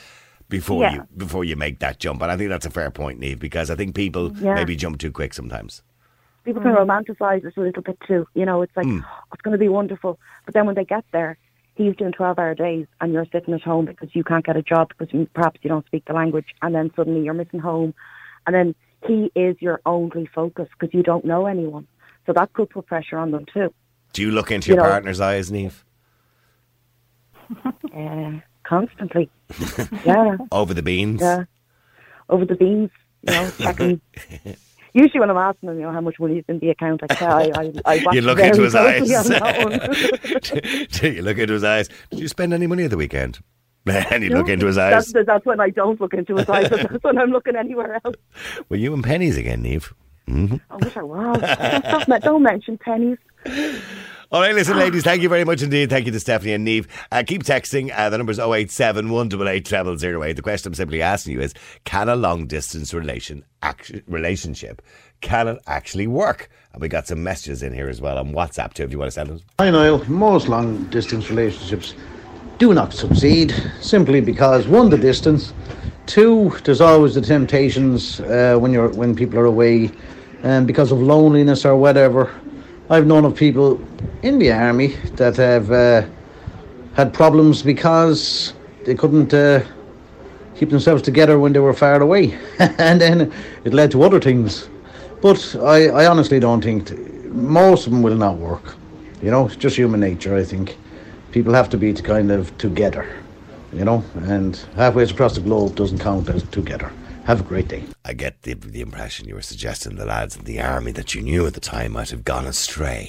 before 0.49 0.83
Yeah. 0.85 0.95
you 0.95 1.03
before 1.17 1.45
you 1.45 1.57
make 1.57 1.79
that 1.81 1.99
jump. 1.99 2.23
And 2.23 2.31
I 2.31 2.37
think 2.37 2.51
that's 2.51 2.67
a 2.67 2.71
fair 2.71 2.91
point, 2.91 3.19
Neve, 3.19 3.39
because 3.39 3.71
I 3.71 3.75
think 3.75 3.95
people 3.95 4.33
Yeah. 4.37 4.55
maybe 4.55 4.77
jump 4.77 4.99
too 4.99 5.11
quick 5.11 5.35
sometimes. 5.35 5.83
People 6.45 6.63
can 6.63 6.73
romanticize 6.75 7.43
this 7.43 7.57
a 7.57 7.61
little 7.61 7.83
bit 7.83 7.99
too. 8.07 8.27
You 8.35 8.47
know, 8.47 8.63
it's 8.63 8.75
like, 8.77 8.87
Hmm. 8.87 9.01
oh, 9.05 9.23
it's 9.33 9.43
going 9.43 9.53
to 9.53 9.59
be 9.59 9.69
wonderful. 9.69 10.19
But 10.47 10.55
then 10.55 10.65
when 10.67 10.75
they 10.77 10.85
get 10.85 11.05
there, 11.13 11.37
he's 11.75 11.95
doing 11.97 12.13
12 12.13 12.39
hour 12.39 12.55
days 12.55 12.87
and 13.01 13.13
you're 13.13 13.27
sitting 13.31 13.53
at 13.55 13.63
home 13.63 13.85
because 13.85 14.15
you 14.15 14.25
can't 14.25 14.45
get 14.45 14.57
a 14.57 14.63
job 14.63 14.89
because 14.97 15.27
perhaps 15.35 15.59
you 15.63 15.69
don't 15.69 15.85
speak 15.87 16.05
the 16.07 16.15
language. 16.15 16.55
And 16.63 16.75
then 16.75 16.91
suddenly 16.97 17.23
you're 17.23 17.35
missing 17.35 17.61
home. 17.61 17.93
And 18.47 18.55
then 18.55 18.75
he 19.07 19.31
is 19.35 19.57
your 19.61 19.81
only 19.85 20.27
focus 20.27 20.69
because 20.79 20.95
you 20.95 21.03
don't 21.03 21.25
know 21.25 21.47
anyone. 21.47 21.87
So 22.27 22.33
that 22.33 22.53
could 22.55 22.71
put 22.71 22.87
pressure 22.87 23.19
on 23.19 23.31
them 23.31 23.45
too. 23.53 23.73
Do 24.19 24.25
you 24.25 24.33
look 24.33 24.51
into 24.51 24.71
You 24.71 24.75
your 24.75 24.83
know- 24.83 24.91
partner's 24.91 25.21
eyes, 25.21 25.53
Neve? 25.53 25.85
Uh, 27.97 28.33
constantly. 28.65 29.31
yeah. 30.05 30.37
Over 30.53 30.75
the 30.75 30.83
beans? 30.83 31.21
Yeah. 31.21 31.45
Over 32.29 32.45
the 32.45 32.55
beans, 32.57 32.91
you 33.23 33.33
know, 33.33 33.51
checking. 33.59 34.01
Usually 34.93 35.21
when 35.21 35.31
I'm 35.31 35.37
asking 35.37 35.69
him, 35.71 35.77
you 35.77 35.83
know, 35.83 35.93
how 35.93 36.01
much 36.01 36.19
money 36.21 36.39
is 36.39 36.45
in 36.49 36.59
the 36.59 36.69
account, 36.71 37.01
I, 37.09 37.15
I, 37.25 37.43
I, 37.55 37.73
I 37.87 38.03
watch 38.05 38.15
You 38.15 38.21
look 38.23 38.39
into 38.41 38.63
his 38.63 38.75
eyes. 38.75 39.09
that 39.09 41.01
you 41.03 41.23
look 41.23 41.39
into 41.39 41.53
his 41.55 41.65
eyes. 41.65 41.89
Did 42.11 42.21
you 42.21 42.29
spend 42.29 42.53
any 42.53 42.67
money 42.67 42.85
at 42.85 42.91
the 42.91 42.97
weekend? 42.97 43.39
And 43.87 44.23
you 44.23 44.31
No, 44.31 44.39
look 44.39 44.49
into 44.51 44.67
his 44.67 44.77
eyes. 44.79 45.11
That's, 45.13 45.27
that's 45.27 45.47
when 45.47 45.61
I 45.61 45.71
don't 45.71 46.01
look 46.01 46.13
into 46.13 46.37
his 46.37 46.49
eyes. 46.49 46.69
That's 46.69 47.03
when 47.03 47.19
I'm 47.19 47.31
looking 47.31 47.57
anywhere 47.57 48.01
else. 48.05 48.17
Were 48.69 48.77
you 48.77 48.93
in 48.95 49.03
Penneys 49.03 49.39
again, 49.39 49.63
Neve? 49.63 49.95
I 50.29 50.77
wish 50.83 50.97
I 50.97 51.03
was. 51.03 51.41
Don't, 52.07 52.23
don't 52.23 52.43
mention 52.43 52.77
Penneys. 52.79 53.17
All 54.31 54.43
right, 54.43 54.55
listen, 54.55 54.77
ladies, 54.77 55.05
thank 55.05 55.23
you 55.23 55.29
very 55.31 55.45
much 55.45 55.63
indeed. 55.63 55.89
Thank 55.89 56.05
you 56.05 56.13
to 56.13 56.21
Stephanie 56.21 56.53
and 56.53 56.63
Neve. 56.63 56.87
Uh, 57.11 57.23
keep 57.27 57.45
texting. 57.45 57.91
Uh, 57.97 58.11
the 58.11 58.19
number's 58.19 58.39
087 58.39 59.09
188 59.09 59.67
0008. 59.67 60.37
The 60.37 60.43
question 60.43 60.69
I'm 60.69 60.75
simply 60.75 61.01
asking 61.01 61.33
you 61.33 61.41
is 61.41 61.55
can 61.85 62.11
a 62.11 62.15
long 62.15 62.47
distance 62.47 62.93
relation 62.93 63.43
relationship 64.07 64.83
can 65.23 65.49
it 65.49 65.59
actually 65.67 66.07
work? 66.07 66.51
And 66.75 66.83
we 66.83 66.89
got 66.89 67.07
some 67.07 67.23
messages 67.23 67.63
in 67.63 67.73
here 67.73 67.89
as 67.89 68.03
well 68.03 68.19
on 68.19 68.35
WhatsApp 68.35 68.75
too 68.75 68.83
if 68.83 68.93
you 68.93 68.99
want 68.99 69.07
to 69.07 69.13
send 69.13 69.31
them. 69.31 69.41
Hi 69.61 69.71
Niall, 69.71 70.05
most 70.11 70.49
long 70.49 70.85
distance 70.91 71.31
relationships 71.31 71.95
do 72.59 72.75
not 72.75 72.93
succeed 72.93 73.55
simply 73.81 74.21
because 74.21 74.69
one, 74.69 74.91
the 74.91 74.99
distance, 74.99 75.55
two, 76.05 76.51
there's 76.65 76.83
always 76.83 77.15
the 77.15 77.23
temptations 77.23 78.21
uh, 78.21 78.59
when 78.61 78.75
you're 78.75 78.91
when 78.91 79.17
people 79.17 79.39
are 79.39 79.47
away, 79.47 79.91
and 80.43 80.67
because 80.67 80.93
of 80.93 81.01
loneliness 81.01 81.65
or 81.65 81.77
whatever. 81.77 82.31
I've 82.91 83.07
known 83.07 83.27
of 83.27 83.35
people 83.37 83.79
in 84.23 84.39
the 84.39 84.51
army 84.53 84.89
that 85.17 85.37
have 85.37 85.71
uh, 85.71 86.03
had 86.95 87.13
problems 87.15 87.63
because 87.63 88.53
they 88.85 88.95
couldn't 88.95 89.33
uh, 89.33 89.63
keep 90.57 90.71
themselves 90.71 91.03
together 91.03 91.39
when 91.39 91.53
they 91.53 91.61
were 91.61 91.75
far 91.75 92.01
away, 92.01 92.37
and 92.59 93.01
then 93.01 93.33
it 93.65 93.73
led 93.73 93.91
to 93.93 94.03
other 94.03 94.21
things. 94.21 94.69
But 95.21 95.57
I, 95.63 95.89
I 95.89 96.07
honestly 96.07 96.41
don't 96.41 96.63
think 96.63 96.89
t- 96.89 96.97
most 97.29 97.87
of 97.87 97.93
them 97.93 98.03
will 98.03 98.17
not 98.17 98.37
work. 98.37 98.75
You 99.23 99.31
know, 99.31 99.47
it's 99.47 99.57
just 99.57 99.77
human 99.77 100.01
nature. 100.01 100.37
I 100.37 100.45
think 100.45 100.77
people 101.33 101.53
have 101.55 101.69
to 101.71 101.77
be 101.77 101.93
kind 101.95 102.31
of 102.31 102.57
together. 102.59 103.07
You 103.73 103.85
know, 103.85 104.03
and 104.15 104.57
halfway 104.77 105.05
across 105.05 105.35
the 105.35 105.43
globe 105.43 105.75
doesn't 105.75 105.99
count 105.99 106.29
as 106.31 106.43
together. 106.45 106.91
Have 107.25 107.41
a 107.41 107.45
great 107.45 107.69
day. 107.69 107.85
I 108.07 108.15
get 108.15 108.41
the, 108.43 108.55
the 108.55 108.81
impression 108.81 109.29
you 109.29 109.35
were 109.35 109.43
suggesting 109.43 109.97
the 109.97 110.07
lads 110.07 110.35
in 110.35 110.45
the 110.45 110.63
army 110.63 110.93
that 110.93 111.15
you 111.15 111.21
knew 111.21 111.47
at 111.47 111.53
the 111.53 111.61
time 111.61 111.93
might 111.93 112.09
have 112.09 112.25
gone 112.25 112.47
astray. 112.47 113.07